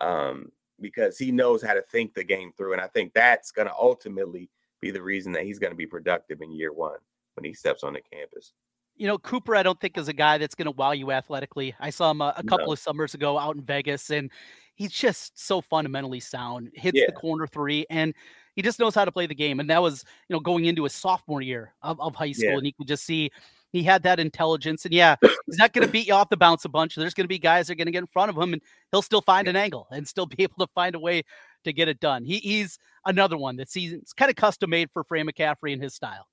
yeah. 0.00 0.28
um, 0.28 0.52
because 0.80 1.18
he 1.18 1.32
knows 1.32 1.62
how 1.62 1.74
to 1.74 1.82
think 1.82 2.14
the 2.14 2.24
game 2.24 2.52
through. 2.56 2.72
And 2.72 2.80
I 2.80 2.86
think 2.88 3.12
that's 3.12 3.50
going 3.50 3.68
to 3.68 3.74
ultimately 3.74 4.48
be 4.80 4.90
the 4.90 5.02
reason 5.02 5.32
that 5.32 5.44
he's 5.44 5.58
going 5.58 5.72
to 5.72 5.76
be 5.76 5.86
productive 5.86 6.40
in 6.40 6.52
year 6.52 6.72
one 6.72 6.98
when 7.34 7.44
he 7.44 7.52
steps 7.52 7.82
on 7.82 7.94
the 7.94 8.00
campus 8.12 8.52
you 8.98 9.06
know, 9.06 9.18
Cooper, 9.18 9.56
I 9.56 9.62
don't 9.62 9.80
think 9.80 9.96
is 9.96 10.08
a 10.08 10.12
guy 10.12 10.38
that's 10.38 10.54
going 10.54 10.66
to 10.66 10.72
wow 10.72 10.92
you 10.92 11.12
athletically. 11.12 11.74
I 11.80 11.90
saw 11.90 12.10
him 12.10 12.20
a, 12.20 12.34
a 12.36 12.42
couple 12.42 12.66
no. 12.66 12.72
of 12.72 12.78
summers 12.78 13.14
ago 13.14 13.38
out 13.38 13.56
in 13.56 13.62
Vegas, 13.62 14.10
and 14.10 14.30
he's 14.74 14.92
just 14.92 15.38
so 15.38 15.60
fundamentally 15.60 16.20
sound. 16.20 16.70
Hits 16.74 16.98
yeah. 16.98 17.06
the 17.06 17.12
corner 17.12 17.46
three, 17.46 17.86
and 17.90 18.12
he 18.56 18.62
just 18.62 18.78
knows 18.78 18.94
how 18.94 19.04
to 19.04 19.12
play 19.12 19.26
the 19.26 19.34
game. 19.34 19.60
And 19.60 19.70
that 19.70 19.80
was, 19.80 20.04
you 20.28 20.34
know, 20.34 20.40
going 20.40 20.64
into 20.64 20.82
his 20.82 20.92
sophomore 20.92 21.40
year 21.40 21.72
of, 21.82 22.00
of 22.00 22.14
high 22.14 22.32
school, 22.32 22.50
yeah. 22.50 22.56
and 22.56 22.66
you 22.66 22.72
could 22.72 22.88
just 22.88 23.04
see 23.04 23.30
he 23.70 23.82
had 23.82 24.02
that 24.02 24.18
intelligence. 24.18 24.84
And 24.84 24.92
yeah, 24.92 25.16
he's 25.46 25.58
not 25.58 25.72
going 25.72 25.86
to 25.86 25.92
beat 25.92 26.08
you 26.08 26.14
off 26.14 26.28
the 26.28 26.36
bounce 26.36 26.64
a 26.64 26.68
bunch. 26.68 26.94
There's 26.94 27.14
going 27.14 27.24
to 27.24 27.28
be 27.28 27.38
guys 27.38 27.68
that 27.68 27.74
are 27.74 27.76
going 27.76 27.86
to 27.86 27.92
get 27.92 28.00
in 28.00 28.08
front 28.08 28.30
of 28.30 28.36
him, 28.36 28.52
and 28.52 28.62
he'll 28.90 29.02
still 29.02 29.22
find 29.22 29.48
an 29.48 29.56
angle 29.56 29.86
and 29.90 30.06
still 30.06 30.26
be 30.36 30.42
able 30.42 30.66
to 30.66 30.72
find 30.74 30.94
a 30.94 30.98
way 30.98 31.22
to 31.64 31.72
get 31.72 31.88
it 31.88 32.00
done. 32.00 32.24
He, 32.24 32.38
he's 32.38 32.78
another 33.04 33.36
one 33.36 33.56
that's 33.56 33.74
he's 33.74 34.12
kind 34.16 34.30
of 34.30 34.36
custom 34.36 34.70
made 34.70 34.90
for 34.92 35.04
Fran 35.04 35.26
McCaffery 35.26 35.72
and 35.72 35.82
his 35.82 35.94
style. 35.94 36.26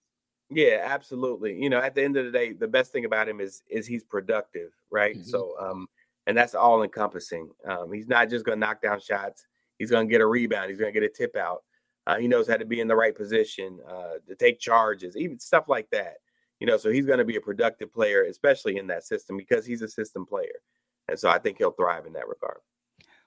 Yeah, 0.50 0.82
absolutely. 0.84 1.62
You 1.62 1.70
know, 1.70 1.80
at 1.80 1.96
the 1.96 2.04
end 2.04 2.18
of 2.18 2.26
the 2.26 2.32
day, 2.32 2.54
the 2.54 2.68
best 2.68 2.92
thing 2.92 3.06
about 3.06 3.28
him 3.28 3.42
is 3.42 3.64
is 3.70 3.88
he's 3.88 4.04
productive, 4.04 4.72
right? 4.92 5.16
Mm-hmm. 5.16 5.30
So, 5.30 5.56
um, 5.60 5.88
and 6.28 6.38
that's 6.38 6.56
all 6.56 6.84
encompassing. 6.84 7.50
Um, 7.68 7.92
he's 7.92 8.08
not 8.08 8.30
just 8.30 8.46
going 8.46 8.60
to 8.60 8.66
knock 8.66 8.82
down 8.82 9.00
shots. 9.00 9.46
He's 9.80 9.92
going 9.92 10.08
to 10.08 10.12
get 10.12 10.22
a 10.22 10.26
rebound. 10.26 10.70
He's 10.70 10.80
going 10.80 10.94
to 10.94 11.00
get 11.00 11.10
a 11.10 11.14
tip 11.14 11.36
out. 11.36 11.64
Uh, 12.08 12.18
he 12.18 12.28
knows 12.28 12.48
how 12.48 12.58
to 12.58 12.66
be 12.66 12.80
in 12.80 12.88
the 12.88 12.96
right 12.96 13.16
position 13.16 13.80
uh, 13.90 14.14
to 14.28 14.36
take 14.36 14.60
charges, 14.60 15.18
even 15.18 15.40
stuff 15.40 15.68
like 15.68 15.90
that. 15.92 16.18
You 16.60 16.68
know, 16.68 16.78
so 16.78 16.92
he's 16.92 17.06
going 17.06 17.20
to 17.20 17.26
be 17.26 17.36
a 17.36 17.42
productive 17.42 17.92
player, 17.92 18.24
especially 18.24 18.78
in 18.78 18.88
that 18.88 19.04
system 19.04 19.38
because 19.38 19.66
he's 19.66 19.82
a 19.82 19.90
system 19.90 20.26
player, 20.26 20.62
and 21.10 21.20
so 21.20 21.30
I 21.30 21.40
think 21.40 21.58
he'll 21.58 21.72
thrive 21.72 22.06
in 22.06 22.14
that 22.14 22.28
regard. 22.28 22.60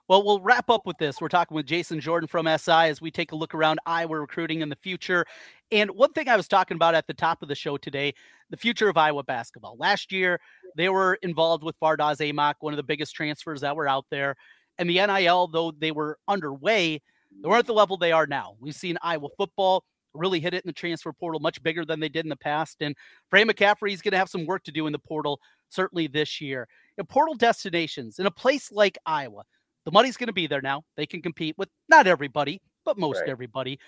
Well, 0.09 0.25
we'll 0.25 0.41
wrap 0.41 0.71
up 0.71 0.87
with 0.87 0.97
this. 0.97 1.21
We're 1.21 1.29
talking 1.29 1.55
with 1.55 1.67
Jason 1.67 2.01
Jordan 2.01 2.29
from 2.29 2.47
SI 2.47 2.73
as 2.89 3.03
we 3.03 3.11
take 3.11 3.33
a 3.33 3.37
look 3.37 3.55
around 3.55 3.79
Iowa 3.85 4.19
recruiting 4.19 4.63
in 4.63 4.71
the 4.71 4.77
future. 4.77 5.27
And 5.71 5.91
one 5.91 6.13
thing 6.13 6.29
I 6.29 6.37
was 6.37 6.49
talking 6.49 6.77
about 6.77 6.95
at 6.95 7.07
the 7.07 7.15
top 7.15 7.43
of 7.43 7.49
the 7.49 7.55
show 7.55 7.77
today, 7.77 8.15
the 8.51 8.57
future 8.57 8.89
of 8.89 8.97
Iowa 8.97 9.23
basketball. 9.23 9.77
Last 9.79 10.13
year, 10.13 10.41
they 10.77 10.89
were 10.89 11.19
involved 11.23 11.63
with 11.63 11.79
Fardaws 11.81 12.21
Aimaq, 12.21 12.55
one 12.61 12.73
of 12.73 12.79
the 12.79 12.83
biggest 12.83 13.15
transfers 13.15 13.61
that 13.61 13.77
were 13.77 13.89
out 13.89 14.07
there. 14.11 14.37
And 14.79 14.89
the 14.89 15.05
NIL, 15.07 15.49
though 15.49 15.73
they 15.73 15.91
were 15.91 16.19
underway, 16.27 17.03
they 17.43 17.49
weren't 17.49 17.61
at 17.61 17.67
the 17.67 17.75
level 17.75 17.97
they 17.97 18.13
are 18.13 18.27
now. 18.27 18.55
We've 18.61 18.75
seen 18.75 18.97
Iowa 19.03 19.29
football 19.37 19.85
really 20.15 20.41
hit 20.41 20.55
it 20.55 20.65
in 20.65 20.69
the 20.69 20.73
transfer 20.73 21.13
portal 21.13 21.41
much 21.41 21.63
bigger 21.63 21.85
than 21.85 22.01
they 22.01 22.09
did 22.09 22.25
in 22.25 22.31
the 22.31 22.37
past. 22.37 22.79
And 22.81 22.97
Fran 23.29 23.49
McCaffery 23.49 23.93
is 23.93 24.01
going 24.01 24.13
to 24.13 24.19
have 24.19 24.31
some 24.31 24.47
work 24.47 24.65
to 24.65 24.73
do 24.73 24.87
in 24.87 24.93
the 24.93 24.99
portal, 24.99 25.41
certainly 25.69 26.07
this 26.07 26.41
year. 26.41 26.67
In 26.97 27.07
portal 27.07 27.35
destinations, 27.35 28.19
in 28.19 28.27
a 28.27 28.31
place 28.31 28.73
like 28.73 28.99
Iowa, 29.05 29.45
the 29.85 29.93
money's 29.93 30.17
going 30.17 30.29
to 30.29 30.33
be 30.33 30.47
there 30.47 30.63
now. 30.63 30.85
They 30.97 31.07
can 31.07 31.23
compete 31.23 31.57
with 31.59 31.69
not 31.89 32.07
everybody, 32.07 32.61
but 32.85 32.99
most 32.99 33.21
right. 33.21 33.29
everybody. 33.29 33.79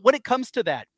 When 0.00 0.14
it 0.14 0.24
comes 0.24 0.50
to 0.52 0.62
that, 0.64 0.88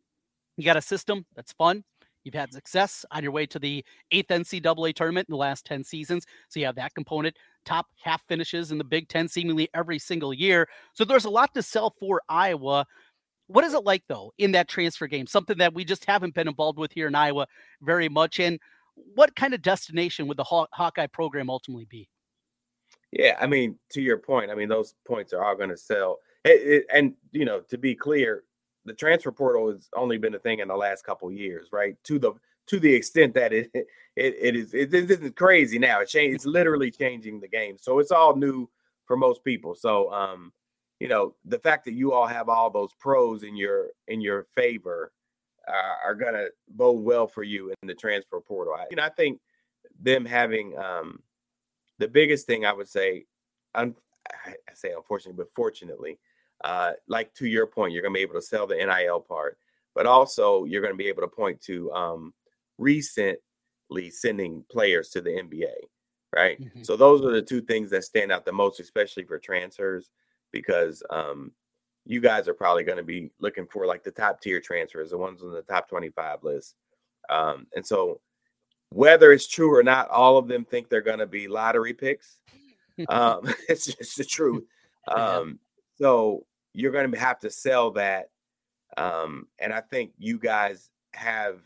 you 0.59 0.65
got 0.65 0.77
a 0.77 0.83
system 0.83 1.25
that's 1.35 1.53
fun. 1.53 1.85
You've 2.25 2.35
had 2.35 2.53
success 2.53 3.07
on 3.11 3.23
your 3.23 3.33
way 3.33 3.47
to 3.47 3.59
the 3.59 3.83
eighth 4.11 4.29
NCAA 4.29 4.95
tournament 4.95 5.29
in 5.29 5.33
the 5.33 5.39
last 5.39 5.65
10 5.65 5.83
seasons. 5.85 6.27
So 6.49 6.61
you 6.61 6.67
have 6.67 6.75
that 6.75 6.95
component, 6.95 7.37
top 7.65 7.87
half 8.03 8.23
finishes 8.29 8.71
in 8.71 8.77
the 8.77 8.85
Big 8.85 9.09
Ten 9.09 9.29
seemingly 9.29 9.69
every 9.73 9.99
single 9.99 10.35
year. 10.35 10.69
So 10.93 11.05
there's 11.05 11.25
a 11.25 11.31
lot 11.31 11.55
to 11.55 11.63
sell 11.63 11.95
for 11.99 12.21
Iowa. 12.29 12.85
What 13.47 13.65
is 13.65 13.73
it 13.73 13.85
like, 13.85 14.03
though, 14.09 14.33
in 14.37 14.53
that 14.53 14.69
transfer 14.69 15.07
game? 15.07 15.27
Something 15.27 15.57
that 15.59 15.73
we 15.73 15.85
just 15.85 16.05
haven't 16.05 16.35
been 16.35 16.49
involved 16.49 16.79
with 16.79 16.93
here 16.93 17.07
in 17.07 17.15
Iowa 17.15 17.47
very 17.81 18.09
much. 18.11 18.41
And 18.41 18.59
what 19.15 19.35
kind 19.37 19.55
of 19.55 19.63
destination 19.63 20.27
would 20.27 20.37
the 20.37 20.45
Haw- 20.45 20.67
Hawkeye 20.75 21.07
program 21.07 21.49
ultimately 21.49 21.87
be? 21.87 22.11
Yeah, 23.13 23.39
I 23.41 23.47
mean, 23.47 23.79
to 23.93 24.03
your 24.03 24.19
point, 24.19 24.51
I 24.51 24.55
mean, 24.55 24.69
those 24.69 24.95
points 25.07 25.33
are 25.33 25.43
all 25.43 25.57
going 25.57 25.71
to 25.71 25.79
sell. 25.79 26.19
It, 26.45 26.63
it, 26.63 26.87
and 26.93 27.15
you 27.33 27.47
know, 27.47 27.61
to 27.71 27.79
be 27.79 27.95
clear, 27.95 28.45
the 28.89 28.95
transfer 28.95 29.33
portal 29.33 29.71
has 29.71 29.89
only 29.95 30.19
been 30.19 30.35
a 30.35 30.39
thing 30.39 30.61
in 30.61 30.69
the 30.69 30.77
last 30.77 31.05
couple 31.05 31.31
years, 31.31 31.69
right? 31.73 31.97
To 32.05 32.19
the 32.19 32.33
to 32.69 32.81
the 32.81 32.95
extent 32.95 33.35
that 33.35 33.53
it 33.53 33.71
it, 33.75 33.89
it 34.17 34.57
is 34.57 34.75
it, 34.75 34.93
it 34.95 35.11
isn't 35.11 35.37
crazy 35.37 35.79
now. 35.79 36.01
It 36.01 36.09
change, 36.09 36.35
it's 36.35 36.47
literally 36.59 36.91
changing 36.91 37.41
the 37.41 37.49
game. 37.49 37.77
So 37.79 37.99
it's 37.99 38.13
all 38.13 38.37
new 38.37 38.69
for 39.07 39.17
most 39.17 39.45
people. 39.45 39.75
So 39.75 40.13
um, 40.13 40.53
you 41.01 41.09
know, 41.09 41.35
the 41.45 41.59
fact 41.59 41.85
that 41.85 41.95
you 41.95 42.13
all 42.13 42.27
have 42.27 42.49
all 42.49 42.71
those 42.71 42.93
pros 42.99 43.43
in 43.43 43.57
your 43.57 43.89
in 44.09 44.21
your 44.21 44.45
favor 44.55 45.13
uh, 45.67 45.97
are 46.05 46.15
gonna 46.15 46.47
bode 46.69 47.03
well 47.03 47.27
for 47.27 47.43
you 47.43 47.73
in 47.83 47.89
the 47.89 47.95
transfer 47.95 48.41
portal. 48.41 48.75
I, 48.75 48.87
you 48.91 48.97
know, 48.97 49.05
I 49.05 49.11
think 49.11 49.41
them 50.01 50.25
having 50.25 50.77
um 50.79 51.23
the 51.99 52.09
biggest 52.09 52.47
thing 52.47 52.65
I 52.65 52.73
would 52.73 52.89
say, 52.89 53.25
un- 53.75 53.97
I 54.47 54.55
say 54.75 54.93
unfortunately, 54.93 55.37
but 55.37 55.53
fortunately, 55.53 56.19
uh, 56.65 56.93
like 57.07 57.33
to 57.35 57.47
your 57.47 57.67
point, 57.67 57.93
you're 57.93 58.03
going 58.03 58.15
to 58.15 58.19
be 58.19 58.23
able 58.23 58.35
to 58.35 58.43
sell 58.43 58.67
the 58.67 58.77
NIL 58.77 59.21
part, 59.21 59.59
but 59.95 60.07
also 60.07 60.65
you're 60.65 60.83
going 60.83 60.95
to 60.95 60.99
be 60.99 61.09
able 61.09 61.23
to 61.23 61.29
point 61.29 61.61
to 61.63 61.91
um, 61.93 62.35
recently 62.79 64.11
sending 64.11 64.65
players 64.71 65.11
to 65.11 65.21
the 65.21 65.31
NBA, 65.31 65.75
right? 66.35 66.61
Mm-hmm. 66.61 66.83
So 66.83 66.97
those 66.97 67.25
are 67.25 67.31
the 67.31 67.43
two 67.43 67.61
things 67.61 67.91
that 67.91 68.05
stand 68.05 68.33
out 68.33 68.45
the 68.45 68.53
most, 68.53 68.81
especially 68.81 69.25
for 69.25 69.39
transfers, 69.39 70.11
because 70.53 71.03
um, 71.11 71.53
you 72.05 72.21
guys 72.21 72.49
are 72.49 72.55
probably 72.55 72.85
going 72.85 72.99
to 72.99 73.05
be 73.05 73.31
looking 73.39 73.67
for 73.67 73.87
like 73.87 74.03
the 74.03 74.11
top 74.11 74.41
tier 74.41 74.61
transfers, 74.61 75.11
the 75.11 75.19
ones 75.19 75.43
on 75.43 75.53
the 75.53 75.63
top 75.63 75.89
25 75.89 76.43
list. 76.43 76.75
Um, 77.29 77.67
and 77.77 77.87
so 77.87 78.21
whether 78.91 79.33
it's 79.33 79.47
true 79.47 79.75
or 79.75 79.83
not, 79.83 80.09
all 80.09 80.39
of 80.39 80.49
them 80.49 80.65
think 80.65 80.89
they're 80.89 81.03
going 81.03 81.19
to 81.19 81.27
be 81.27 81.49
lottery 81.49 81.95
picks. 81.95 82.39
Um, 83.09 83.43
it's 83.69 83.87
just 83.87 84.17
the 84.17 84.25
truth. 84.25 84.65
Um, 85.07 85.61
so 86.01 86.45
you're 86.75 86.93
going 86.93 87.11
to 87.11 87.19
have 87.19 87.39
to 87.41 87.51
sell 87.51 87.91
that. 87.93 88.31
Um, 88.97 89.47
and 89.59 89.73
I 89.73 89.81
think 89.81 90.13
you 90.19 90.39
guys 90.39 90.91
have 91.15 91.61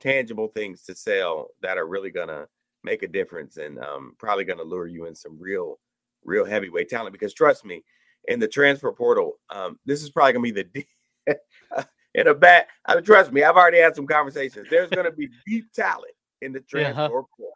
tangible 0.00 0.48
things 0.48 0.82
to 0.82 0.94
sell 0.94 1.48
that 1.62 1.78
are 1.78 1.86
really 1.86 2.10
going 2.10 2.28
to 2.28 2.46
make 2.84 3.02
a 3.02 3.08
difference 3.08 3.56
and 3.56 3.78
um, 3.78 4.14
probably 4.18 4.44
going 4.44 4.58
to 4.58 4.64
lure 4.64 4.86
you 4.86 5.06
in 5.06 5.14
some 5.14 5.38
real, 5.40 5.78
real 6.24 6.44
heavyweight 6.44 6.88
talent. 6.88 7.12
Because 7.12 7.34
trust 7.34 7.64
me, 7.64 7.82
in 8.28 8.40
the 8.40 8.48
transfer 8.48 8.92
portal. 8.92 9.38
Um, 9.50 9.78
this 9.84 10.02
is 10.02 10.10
probably 10.10 10.32
gonna 10.32 10.42
be 10.42 10.86
the 11.26 11.86
in 12.14 12.28
a 12.28 12.34
bad. 12.34 12.66
I 12.84 12.94
mean, 12.94 13.04
trust 13.04 13.32
me, 13.32 13.42
I've 13.42 13.56
already 13.56 13.78
had 13.78 13.94
some 13.94 14.06
conversations. 14.06 14.66
There's 14.70 14.90
gonna 14.90 15.12
be 15.12 15.28
deep 15.46 15.72
talent 15.72 16.14
in 16.42 16.52
the 16.52 16.60
transfer 16.60 17.02
uh-huh. 17.02 17.08
portal. 17.08 17.52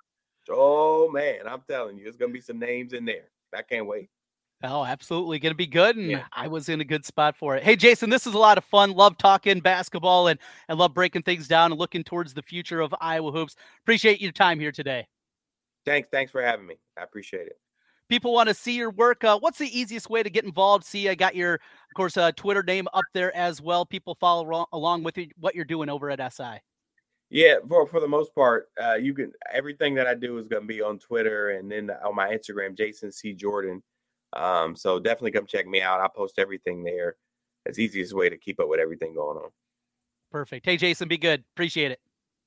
Oh 0.50 1.10
man, 1.10 1.46
I'm 1.46 1.62
telling 1.68 1.96
you, 1.96 2.04
there's 2.04 2.16
gonna 2.16 2.32
be 2.32 2.40
some 2.40 2.58
names 2.58 2.92
in 2.92 3.04
there. 3.04 3.30
I 3.54 3.62
can't 3.62 3.86
wait. 3.86 4.10
Oh, 4.62 4.84
absolutely. 4.84 5.38
Going 5.38 5.52
to 5.52 5.56
be 5.56 5.66
good. 5.66 5.96
And 5.96 6.10
yeah. 6.10 6.24
I 6.32 6.46
was 6.48 6.68
in 6.68 6.80
a 6.80 6.84
good 6.84 7.04
spot 7.04 7.34
for 7.34 7.56
it. 7.56 7.62
Hey, 7.62 7.76
Jason, 7.76 8.10
this 8.10 8.26
is 8.26 8.34
a 8.34 8.38
lot 8.38 8.58
of 8.58 8.64
fun. 8.64 8.92
Love 8.92 9.16
talking 9.16 9.60
basketball 9.60 10.28
and, 10.28 10.38
and 10.68 10.78
love 10.78 10.92
breaking 10.92 11.22
things 11.22 11.48
down 11.48 11.72
and 11.72 11.78
looking 11.78 12.04
towards 12.04 12.34
the 12.34 12.42
future 12.42 12.80
of 12.80 12.94
Iowa 13.00 13.32
Hoops. 13.32 13.56
Appreciate 13.82 14.20
your 14.20 14.32
time 14.32 14.60
here 14.60 14.72
today. 14.72 15.06
Thanks. 15.86 16.08
Thanks 16.12 16.30
for 16.30 16.42
having 16.42 16.66
me. 16.66 16.76
I 16.98 17.02
appreciate 17.02 17.46
it. 17.46 17.58
People 18.10 18.34
want 18.34 18.48
to 18.48 18.54
see 18.54 18.76
your 18.76 18.90
work. 18.90 19.24
Uh, 19.24 19.38
what's 19.38 19.58
the 19.58 19.78
easiest 19.78 20.10
way 20.10 20.22
to 20.22 20.28
get 20.28 20.44
involved? 20.44 20.84
See, 20.84 21.08
I 21.08 21.14
got 21.14 21.36
your, 21.36 21.54
of 21.54 21.94
course, 21.96 22.16
uh, 22.16 22.32
Twitter 22.32 22.62
name 22.62 22.88
up 22.92 23.04
there 23.14 23.34
as 23.36 23.62
well. 23.62 23.86
People 23.86 24.16
follow 24.20 24.66
along 24.72 25.04
with 25.04 25.16
you, 25.16 25.28
what 25.38 25.54
you're 25.54 25.64
doing 25.64 25.88
over 25.88 26.10
at 26.10 26.32
SI. 26.32 26.60
Yeah, 27.30 27.54
for 27.68 27.86
for 27.86 28.00
the 28.00 28.08
most 28.08 28.34
part, 28.34 28.68
uh, 28.82 28.94
you 28.94 29.14
can 29.14 29.32
everything 29.52 29.94
that 29.94 30.08
I 30.08 30.14
do 30.14 30.36
is 30.38 30.48
going 30.48 30.62
to 30.62 30.66
be 30.68 30.82
on 30.82 30.98
Twitter 30.98 31.50
and 31.50 31.70
then 31.70 31.88
on 32.04 32.16
my 32.16 32.28
Instagram, 32.30 32.76
Jason 32.76 33.12
C 33.12 33.32
Jordan. 33.32 33.80
Um, 34.32 34.76
so 34.76 34.98
definitely 34.98 35.32
come 35.32 35.46
check 35.46 35.66
me 35.66 35.82
out. 35.82 36.00
I 36.00 36.08
post 36.08 36.38
everything 36.38 36.82
there. 36.84 37.16
It's 37.66 37.76
the 37.76 37.84
easiest 37.84 38.14
way 38.14 38.28
to 38.28 38.38
keep 38.38 38.60
up 38.60 38.68
with 38.68 38.80
everything 38.80 39.14
going 39.14 39.38
on. 39.38 39.50
Perfect. 40.30 40.64
Hey, 40.64 40.76
Jason, 40.76 41.08
be 41.08 41.18
good. 41.18 41.44
Appreciate 41.54 41.90
it. 41.90 42.00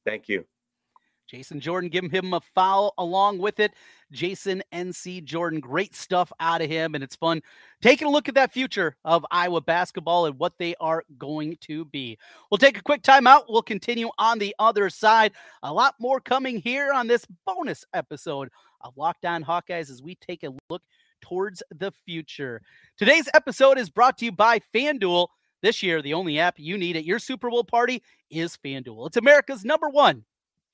Thank 0.06 0.30
you. 0.30 0.46
Jason 1.28 1.60
Jordan, 1.60 1.90
give 1.90 2.12
him 2.12 2.34
a 2.34 2.42
foul 2.54 2.94
along 2.98 3.40
with 3.40 3.60
it. 3.60 3.74
Jason 4.12 4.62
NC 4.74 5.24
Jordan, 5.24 5.60
great 5.60 5.96
stuff 5.96 6.32
out 6.40 6.62
of 6.62 6.70
him. 6.70 6.96
And 6.96 7.04
it's 7.04 7.16
fun 7.16 7.42
taking 7.82 8.08
a 8.08 8.12
look 8.12 8.28
at 8.28 8.36
that 8.36 8.52
future 8.52 8.96
of 9.06 9.26
Iowa 9.32 9.62
basketball 9.62 10.26
and 10.26 10.38
what 10.38 10.58
they 10.58 10.76
are 10.80 11.04
going 11.18 11.58
to 11.62 11.86
be. 11.86 12.18
We'll 12.52 12.58
take 12.58 12.78
a 12.78 12.84
quick 12.84 13.02
timeout. 13.04 13.46
We'll 13.50 13.62
continue 13.62 14.10
on 14.18 14.38
the 14.38 14.56
other 14.60 14.90
side. 14.90 15.32
A 15.64 15.74
lot 15.74 15.96
more 16.00 16.20
coming 16.20 16.58
here 16.58 16.92
on 16.92 17.08
this 17.08 17.26
bonus 17.46 17.86
episode 17.94 18.50
of 18.82 18.96
Locked 18.98 19.26
On 19.26 19.44
Hawkeyes 19.44 19.90
as 19.90 20.04
we 20.04 20.16
take 20.16 20.44
a 20.44 20.54
look 20.70 20.84
towards 21.24 21.64
the 21.72 21.92
future. 22.06 22.62
Today's 22.98 23.30
episode 23.34 23.78
is 23.78 23.90
brought 23.90 24.18
to 24.18 24.26
you 24.26 24.32
by 24.32 24.60
FanDuel. 24.76 25.28
This 25.62 25.82
year, 25.82 26.02
the 26.02 26.14
only 26.14 26.38
app 26.38 26.60
you 26.60 26.78
need 26.78 26.98
at 26.98 27.06
your 27.06 27.18
Super 27.18 27.50
Bowl 27.50 27.64
party 27.64 28.04
is 28.30 28.58
FanDuel. 28.64 29.08
It's 29.08 29.16
America's 29.16 29.64
number 29.64 29.88
one 29.88 30.26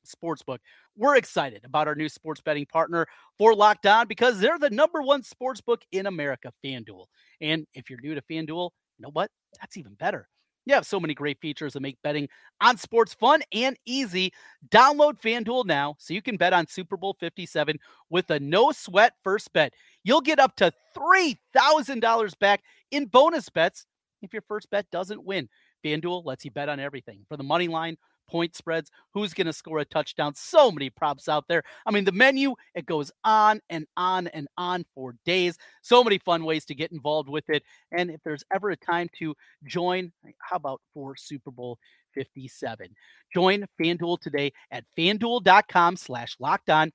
sportsbook. 0.07 0.57
We're 0.97 1.17
excited 1.17 1.63
about 1.63 1.87
our 1.87 1.93
new 1.93 2.09
sports 2.09 2.41
betting 2.41 2.65
partner 2.65 3.05
for 3.37 3.53
Locked 3.53 3.85
On 3.85 4.07
because 4.07 4.39
they're 4.39 4.57
the 4.57 4.71
number 4.71 5.03
one 5.03 5.21
sportsbook 5.21 5.83
in 5.91 6.07
America, 6.07 6.51
FanDuel. 6.65 7.05
And 7.41 7.67
if 7.75 7.91
you're 7.91 8.01
new 8.01 8.15
to 8.15 8.21
FanDuel, 8.23 8.71
you 8.97 9.03
know 9.03 9.11
what? 9.13 9.29
That's 9.61 9.77
even 9.77 9.93
better. 9.93 10.27
You 10.69 10.75
have 10.75 10.85
so 10.85 10.99
many 10.99 11.15
great 11.15 11.39
features 11.39 11.73
that 11.73 11.79
make 11.79 11.97
betting 12.03 12.29
on 12.61 12.77
sports 12.77 13.15
fun 13.15 13.41
and 13.53 13.75
easy. 13.87 14.31
Download 14.69 15.19
FanDuel 15.19 15.65
now 15.65 15.95
so 15.97 16.13
you 16.13 16.21
can 16.21 16.37
bet 16.37 16.53
on 16.53 16.67
Super 16.67 16.95
Bowl 16.95 17.15
57 17.19 17.77
with 18.11 18.29
a 18.29 18.39
no 18.39 18.71
sweat 18.71 19.13
first 19.23 19.51
bet. 19.51 19.73
You'll 20.09 20.21
get 20.21 20.39
up 20.39 20.55
to 20.55 20.73
$3,000 20.97 22.39
back 22.39 22.63
in 22.89 23.05
bonus 23.05 23.47
bets 23.47 23.85
if 24.23 24.33
your 24.33 24.41
first 24.47 24.67
bet 24.71 24.89
doesn't 24.91 25.23
win. 25.23 25.47
FanDuel 25.85 26.25
lets 26.25 26.43
you 26.43 26.49
bet 26.49 26.67
on 26.67 26.79
everything 26.79 27.27
for 27.29 27.37
the 27.37 27.43
money 27.43 27.67
line, 27.67 27.95
point 28.27 28.55
spreads, 28.55 28.89
who's 29.13 29.35
going 29.35 29.45
to 29.45 29.53
score 29.53 29.77
a 29.77 29.85
touchdown. 29.85 30.33
So 30.33 30.71
many 30.71 30.89
props 30.89 31.29
out 31.29 31.45
there. 31.47 31.61
I 31.85 31.91
mean, 31.91 32.05
the 32.05 32.11
menu, 32.11 32.55
it 32.73 32.87
goes 32.87 33.11
on 33.23 33.61
and 33.69 33.85
on 33.97 34.25
and 34.29 34.47
on 34.57 34.83
for 34.95 35.13
days. 35.27 35.59
So 35.83 36.03
many 36.03 36.17
fun 36.17 36.43
ways 36.43 36.65
to 36.65 36.73
get 36.73 36.91
involved 36.91 37.29
with 37.29 37.47
it. 37.47 37.61
And 37.91 38.09
if 38.09 38.19
there's 38.25 38.43
ever 38.51 38.71
a 38.71 38.77
time 38.77 39.09
to 39.19 39.35
join, 39.67 40.11
how 40.39 40.55
about 40.55 40.81
for 40.91 41.15
Super 41.17 41.51
Bowl 41.51 41.77
57? 42.15 42.87
Join 43.31 43.67
FanDuel 43.79 44.19
today 44.21 44.53
at 44.71 44.85
fanduel.com 44.97 45.97
slash 45.97 46.35
locked 46.39 46.71
on. 46.71 46.93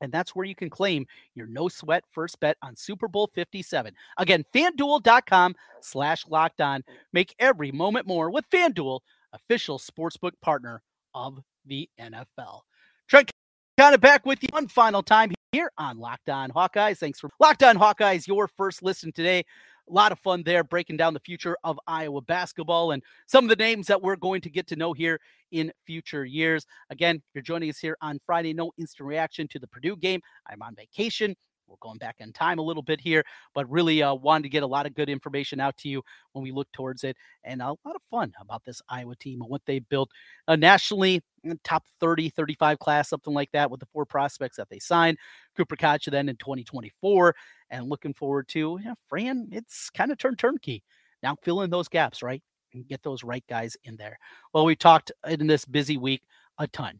And 0.00 0.12
that's 0.12 0.34
where 0.34 0.46
you 0.46 0.54
can 0.54 0.70
claim 0.70 1.06
your 1.34 1.46
no 1.46 1.68
sweat 1.68 2.04
first 2.12 2.40
bet 2.40 2.56
on 2.62 2.76
Super 2.76 3.08
Bowl 3.08 3.30
57. 3.34 3.94
Again, 4.18 4.44
fanduel.com 4.54 5.54
slash 5.80 6.26
locked 6.28 6.60
on. 6.60 6.82
Make 7.12 7.34
every 7.38 7.72
moment 7.72 8.06
more 8.06 8.30
with 8.30 8.48
FanDuel, 8.50 9.00
official 9.32 9.78
sportsbook 9.78 10.32
partner 10.42 10.82
of 11.14 11.40
the 11.66 11.88
NFL. 12.00 12.60
Trent 13.08 13.30
Condon 13.78 14.00
back 14.00 14.26
with 14.26 14.42
you 14.42 14.48
one 14.52 14.68
final 14.68 15.02
time 15.02 15.32
here 15.52 15.72
on 15.78 15.98
Locked 15.98 16.28
On 16.28 16.50
Hawkeyes. 16.50 16.98
Thanks 16.98 17.18
for 17.18 17.30
Locked 17.40 17.62
On 17.62 17.76
Hawkeyes, 17.76 18.26
your 18.26 18.46
first 18.46 18.82
listen 18.82 19.10
today. 19.12 19.44
A 19.90 19.92
lot 19.92 20.12
of 20.12 20.20
fun 20.20 20.44
there 20.44 20.62
breaking 20.62 20.98
down 20.98 21.14
the 21.14 21.20
future 21.20 21.56
of 21.64 21.80
Iowa 21.88 22.20
basketball 22.20 22.92
and 22.92 23.02
some 23.26 23.44
of 23.44 23.50
the 23.50 23.56
names 23.56 23.88
that 23.88 24.00
we're 24.00 24.14
going 24.14 24.40
to 24.42 24.50
get 24.50 24.68
to 24.68 24.76
know 24.76 24.92
here 24.92 25.20
in 25.50 25.72
future 25.84 26.24
years. 26.24 26.64
Again, 26.90 27.20
you're 27.34 27.42
joining 27.42 27.70
us 27.70 27.78
here 27.78 27.96
on 28.00 28.20
Friday. 28.24 28.54
No 28.54 28.70
instant 28.78 29.08
reaction 29.08 29.48
to 29.48 29.58
the 29.58 29.66
Purdue 29.66 29.96
game. 29.96 30.20
I'm 30.48 30.62
on 30.62 30.76
vacation. 30.76 31.34
We're 31.66 31.76
going 31.80 31.98
back 31.98 32.16
in 32.18 32.32
time 32.32 32.58
a 32.58 32.62
little 32.62 32.82
bit 32.82 33.00
here, 33.00 33.24
but 33.54 33.68
really 33.70 34.02
uh, 34.02 34.14
wanted 34.14 34.44
to 34.44 34.48
get 34.48 34.62
a 34.62 34.66
lot 34.66 34.86
of 34.86 34.94
good 34.94 35.08
information 35.08 35.60
out 35.60 35.76
to 35.78 35.88
you 35.88 36.02
when 36.32 36.42
we 36.42 36.50
look 36.50 36.70
towards 36.72 37.04
it 37.04 37.16
and 37.44 37.62
a 37.62 37.68
lot 37.68 37.96
of 37.96 38.02
fun 38.10 38.32
about 38.40 38.64
this 38.64 38.82
Iowa 38.88 39.14
team 39.16 39.40
and 39.40 39.50
what 39.50 39.62
they 39.66 39.78
built 39.78 40.10
uh, 40.48 40.56
nationally, 40.56 41.22
top 41.62 41.84
30, 42.00 42.30
35 42.30 42.78
class, 42.78 43.08
something 43.08 43.32
like 43.32 43.52
that, 43.52 43.70
with 43.70 43.80
the 43.80 43.86
four 43.86 44.04
prospects 44.04 44.56
that 44.56 44.68
they 44.68 44.80
signed. 44.80 45.18
Cooper 45.56 45.76
Koch 45.76 46.06
then 46.06 46.28
in 46.28 46.36
2024, 46.36 47.34
and 47.70 47.88
looking 47.88 48.14
forward 48.14 48.48
to 48.48 48.80
Fran. 49.08 49.48
It's 49.52 49.90
kind 49.90 50.10
of 50.10 50.18
turned 50.18 50.38
turnkey 50.38 50.82
now, 51.22 51.36
fill 51.42 51.62
in 51.62 51.70
those 51.70 51.88
gaps, 51.88 52.22
right, 52.22 52.42
and 52.72 52.86
get 52.86 53.02
those 53.02 53.24
right 53.24 53.44
guys 53.48 53.76
in 53.84 53.96
there. 53.96 54.18
Well, 54.52 54.64
we 54.64 54.76
talked 54.76 55.12
in 55.28 55.46
this 55.46 55.64
busy 55.64 55.96
week 55.96 56.22
a 56.58 56.66
ton. 56.66 56.98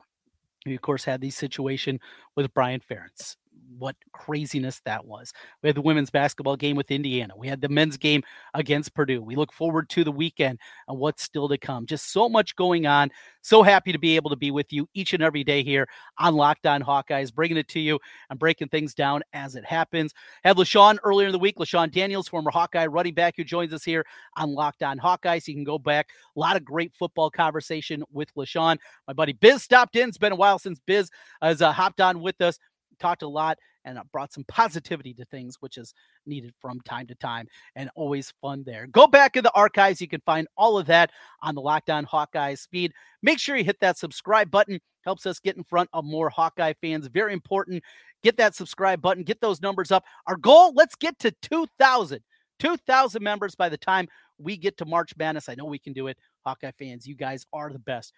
We 0.67 0.75
of 0.75 0.83
course 0.83 1.05
had 1.05 1.21
the 1.21 1.31
situation 1.31 2.01
with 2.37 2.53
Brian 2.53 2.81
Ferentz 2.81 3.37
what 3.79 3.97
craziness 4.13 4.81
that 4.85 5.05
was. 5.05 5.33
We 5.63 5.69
had 5.69 5.77
the 5.77 5.83
women's 5.83 6.11
basketball 6.11 6.57
game 6.57 6.77
with 6.77 6.91
Indiana. 6.91 7.35
We 7.37 7.49
had 7.49 7.61
the 7.61 7.69
men's 7.69 7.97
game 7.97 8.23
against 8.55 8.95
Purdue. 8.95 9.23
We 9.23 9.37
look 9.37 9.53
forward 9.53 9.89
to 9.91 10.05
the 10.05 10.13
weekend 10.13 10.59
and 10.89 10.99
what's 10.99 11.23
still 11.23 11.49
to 11.49 11.59
come. 11.59 11.87
Just 11.87 12.13
so 12.13 12.29
much 12.29 12.57
going 12.57 12.87
on. 12.87 13.11
So 13.43 13.63
happy 13.63 13.93
to 13.93 13.99
be 13.99 14.17
able 14.17 14.31
to 14.31 14.37
be 14.37 14.51
with 14.51 14.73
you 14.73 14.89
each 14.95 15.15
and 15.15 15.23
every 15.23 15.45
day 15.45 15.63
here 15.63 15.89
on 16.19 16.35
Locked 16.35 16.67
On 16.67 16.83
Hawkeyes, 16.83 17.33
bringing 17.33 17.57
it 17.57 17.69
to 17.69 17.81
you 17.81 17.99
and 18.29 18.39
breaking 18.39 18.69
things 18.69 18.95
down 18.95 19.23
as 19.33 19.55
it 19.55 19.65
happens. 19.65 20.13
Had 20.45 20.57
LeShun 20.57 20.99
earlier 21.05 21.27
in 21.27 21.33
the 21.33 21.39
week, 21.39 21.57
LeShun 21.57 21.91
Daniels, 21.91 22.29
former 22.29 22.51
Hawkeye 22.51 22.87
running 22.87 23.15
back, 23.15 23.35
who 23.37 23.45
joins 23.45 23.73
us 23.73 23.85
here 23.85 24.05
on 24.37 24.53
Locked 24.53 24.83
On 24.83 24.99
Hawkeyes. 24.99 25.49
You 25.49 25.55
can 25.55 25.65
go 25.65 25.79
back. 25.79 26.09
A 26.37 26.41
lot 26.41 26.57
of 26.57 26.65
great 26.65 26.93
football 26.99 27.31
conversation 27.31 28.05
with 28.13 28.33
LeShun. 28.35 28.79
My 29.07 29.15
buddy 29.15 29.33
Biz 29.33 29.63
stopped 29.63 29.97
in. 29.97 30.09
It's 30.09 30.19
been 30.19 30.33
a 30.33 30.37
while 30.37 30.59
since 30.59 30.81
Biz 30.87 31.11
has 31.41 31.63
uh, 31.63 31.73
hopped 31.73 32.01
on 32.01 32.21
with 32.21 32.41
us 32.41 32.59
talked 33.01 33.23
a 33.23 33.29
lot 33.29 33.59
and 33.85 33.99
uh, 33.99 34.05
brought 34.13 34.33
some 34.33 34.45
positivity 34.45 35.15
to 35.15 35.25
things, 35.27 35.57
which 35.61 35.79
is 35.79 35.95
needed 36.27 36.53
from 36.61 36.81
time 36.83 37.07
to 37.07 37.15
time 37.15 37.47
and 37.75 37.91
always 37.95 38.33
fun 38.41 38.63
there. 38.65 38.87
Go 38.87 39.07
back 39.07 39.37
in 39.37 39.43
the 39.43 39.53
archives. 39.53 40.01
You 40.01 40.09
can 40.09 40.21
find 40.21 40.47
all 40.57 40.79
of 40.79 40.87
that 40.87 41.11
on 41.43 41.55
the 41.55 41.61
Locked 41.61 41.91
On 41.91 42.05
Hawkeyes 42.05 42.69
feed. 42.71 42.93
Make 43.23 43.39
sure 43.39 43.57
you 43.57 43.65
hit 43.65 43.81
that 43.81 43.99
subscribe 43.99 44.51
button. 44.51 44.81
Helps 45.05 45.25
us 45.25 45.41
get 45.41 45.57
in 45.57 45.65
front 45.65 45.89
of 45.93 46.05
more 46.05 46.29
Hawkeye 46.29 46.75
fans. 46.81 47.07
Very 47.07 47.33
important. 47.33 47.83
Get 48.23 48.37
that 48.37 48.55
subscribe 48.55 49.01
button. 49.01 49.25
Get 49.25 49.41
those 49.41 49.63
numbers 49.63 49.91
up. 49.91 50.05
Our 50.27 50.37
goal, 50.37 50.73
let's 50.75 50.95
get 50.95 51.19
to 51.21 51.33
2,000. 51.43 52.21
2,000 52.59 53.23
members 53.23 53.55
by 53.55 53.71
the 53.71 53.79
time 53.79 54.07
we 54.39 54.59
get 54.59 54.77
to 54.77 54.85
March 54.85 55.13
Madness. 55.17 55.49
I 55.49 55.55
know 55.55 55.65
we 55.65 55.79
can 55.79 55.95
do 55.95 56.09
it. 56.09 56.19
Hawkeye 56.45 56.73
fans, 56.79 57.07
you 57.07 57.15
guys 57.15 57.47
are 57.55 57.73
the 57.73 57.79
best. 57.79 58.13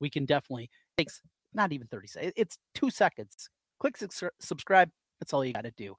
We 0.00 0.10
can 0.10 0.24
definitely 0.24 0.70
takes 0.96 1.20
not 1.54 1.72
even 1.72 1.86
30 1.86 2.08
seconds. 2.08 2.32
It's 2.36 2.58
two 2.74 2.90
seconds 2.90 3.48
click 3.78 3.96
su- 3.96 4.30
subscribe. 4.40 4.90
That's 5.20 5.32
all 5.32 5.44
you 5.44 5.52
got 5.52 5.64
to 5.64 5.72
do. 5.72 5.96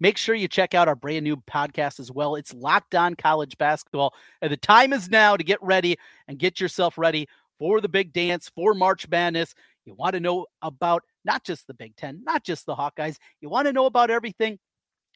Make 0.00 0.16
sure 0.16 0.34
you 0.34 0.48
check 0.48 0.74
out 0.74 0.88
our 0.88 0.96
brand 0.96 1.24
new 1.24 1.36
podcast 1.36 2.00
as 2.00 2.10
well. 2.10 2.34
It's 2.34 2.52
Locked 2.52 2.94
On 2.94 3.14
College 3.14 3.56
Basketball. 3.58 4.14
And 4.40 4.50
the 4.50 4.56
time 4.56 4.92
is 4.92 5.08
now 5.08 5.36
to 5.36 5.44
get 5.44 5.62
ready 5.62 5.96
and 6.26 6.38
get 6.38 6.60
yourself 6.60 6.98
ready 6.98 7.28
for 7.58 7.80
the 7.80 7.88
big 7.88 8.12
dance, 8.12 8.50
for 8.54 8.74
March 8.74 9.08
Madness. 9.08 9.54
You 9.84 9.94
want 9.94 10.14
to 10.14 10.20
know 10.20 10.46
about 10.60 11.04
not 11.24 11.44
just 11.44 11.66
the 11.66 11.74
Big 11.74 11.94
Ten, 11.96 12.22
not 12.24 12.42
just 12.42 12.66
the 12.66 12.74
Hawkeyes. 12.74 13.18
You 13.40 13.48
want 13.48 13.66
to 13.66 13.72
know 13.72 13.86
about 13.86 14.10
everything 14.10 14.58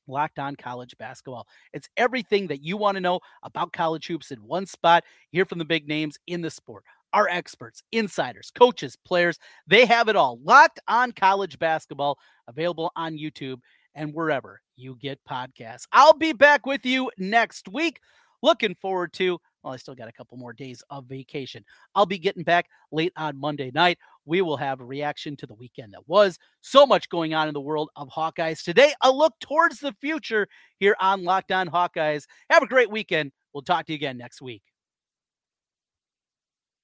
Locked 0.06 0.38
On 0.38 0.54
College 0.54 0.96
Basketball. 0.98 1.46
It's 1.72 1.88
everything 1.96 2.46
that 2.48 2.62
you 2.62 2.76
want 2.76 2.96
to 2.96 3.00
know 3.00 3.20
about 3.42 3.72
college 3.72 4.06
hoops 4.06 4.30
in 4.30 4.38
one 4.38 4.66
spot. 4.66 5.04
Hear 5.30 5.44
from 5.44 5.58
the 5.58 5.64
big 5.64 5.88
names 5.88 6.18
in 6.26 6.42
the 6.42 6.50
sport 6.50 6.84
our 7.16 7.28
experts, 7.30 7.82
insiders, 7.92 8.52
coaches, 8.54 8.94
players. 8.94 9.38
They 9.66 9.86
have 9.86 10.08
it 10.08 10.16
all. 10.16 10.38
Locked 10.44 10.80
on 10.86 11.12
college 11.12 11.58
basketball, 11.58 12.18
available 12.46 12.92
on 12.94 13.16
YouTube 13.16 13.60
and 13.94 14.12
wherever 14.12 14.60
you 14.76 14.98
get 15.00 15.18
podcasts. 15.28 15.86
I'll 15.92 16.12
be 16.12 16.34
back 16.34 16.66
with 16.66 16.84
you 16.84 17.10
next 17.16 17.68
week. 17.68 18.00
Looking 18.42 18.74
forward 18.74 19.14
to 19.14 19.38
Well, 19.62 19.72
I 19.72 19.78
still 19.78 19.94
got 19.94 20.08
a 20.08 20.12
couple 20.12 20.36
more 20.36 20.52
days 20.52 20.82
of 20.90 21.06
vacation. 21.06 21.64
I'll 21.94 22.04
be 22.04 22.18
getting 22.18 22.44
back 22.44 22.66
late 22.92 23.14
on 23.16 23.40
Monday 23.40 23.70
night. 23.72 23.96
We 24.26 24.42
will 24.42 24.58
have 24.58 24.82
a 24.82 24.84
reaction 24.84 25.38
to 25.38 25.46
the 25.46 25.54
weekend 25.54 25.94
that 25.94 26.06
was. 26.06 26.38
So 26.60 26.84
much 26.84 27.08
going 27.08 27.32
on 27.32 27.48
in 27.48 27.54
the 27.54 27.62
world 27.62 27.88
of 27.96 28.10
Hawkeyes 28.10 28.62
today. 28.62 28.92
A 29.00 29.10
look 29.10 29.32
towards 29.40 29.80
the 29.80 29.94
future 30.02 30.48
here 30.78 30.96
on 31.00 31.24
Locked 31.24 31.50
On 31.50 31.66
Hawkeyes. 31.66 32.26
Have 32.50 32.62
a 32.62 32.68
great 32.68 32.90
weekend. 32.90 33.32
We'll 33.54 33.62
talk 33.62 33.86
to 33.86 33.92
you 33.92 33.96
again 33.96 34.18
next 34.18 34.42
week. 34.42 34.62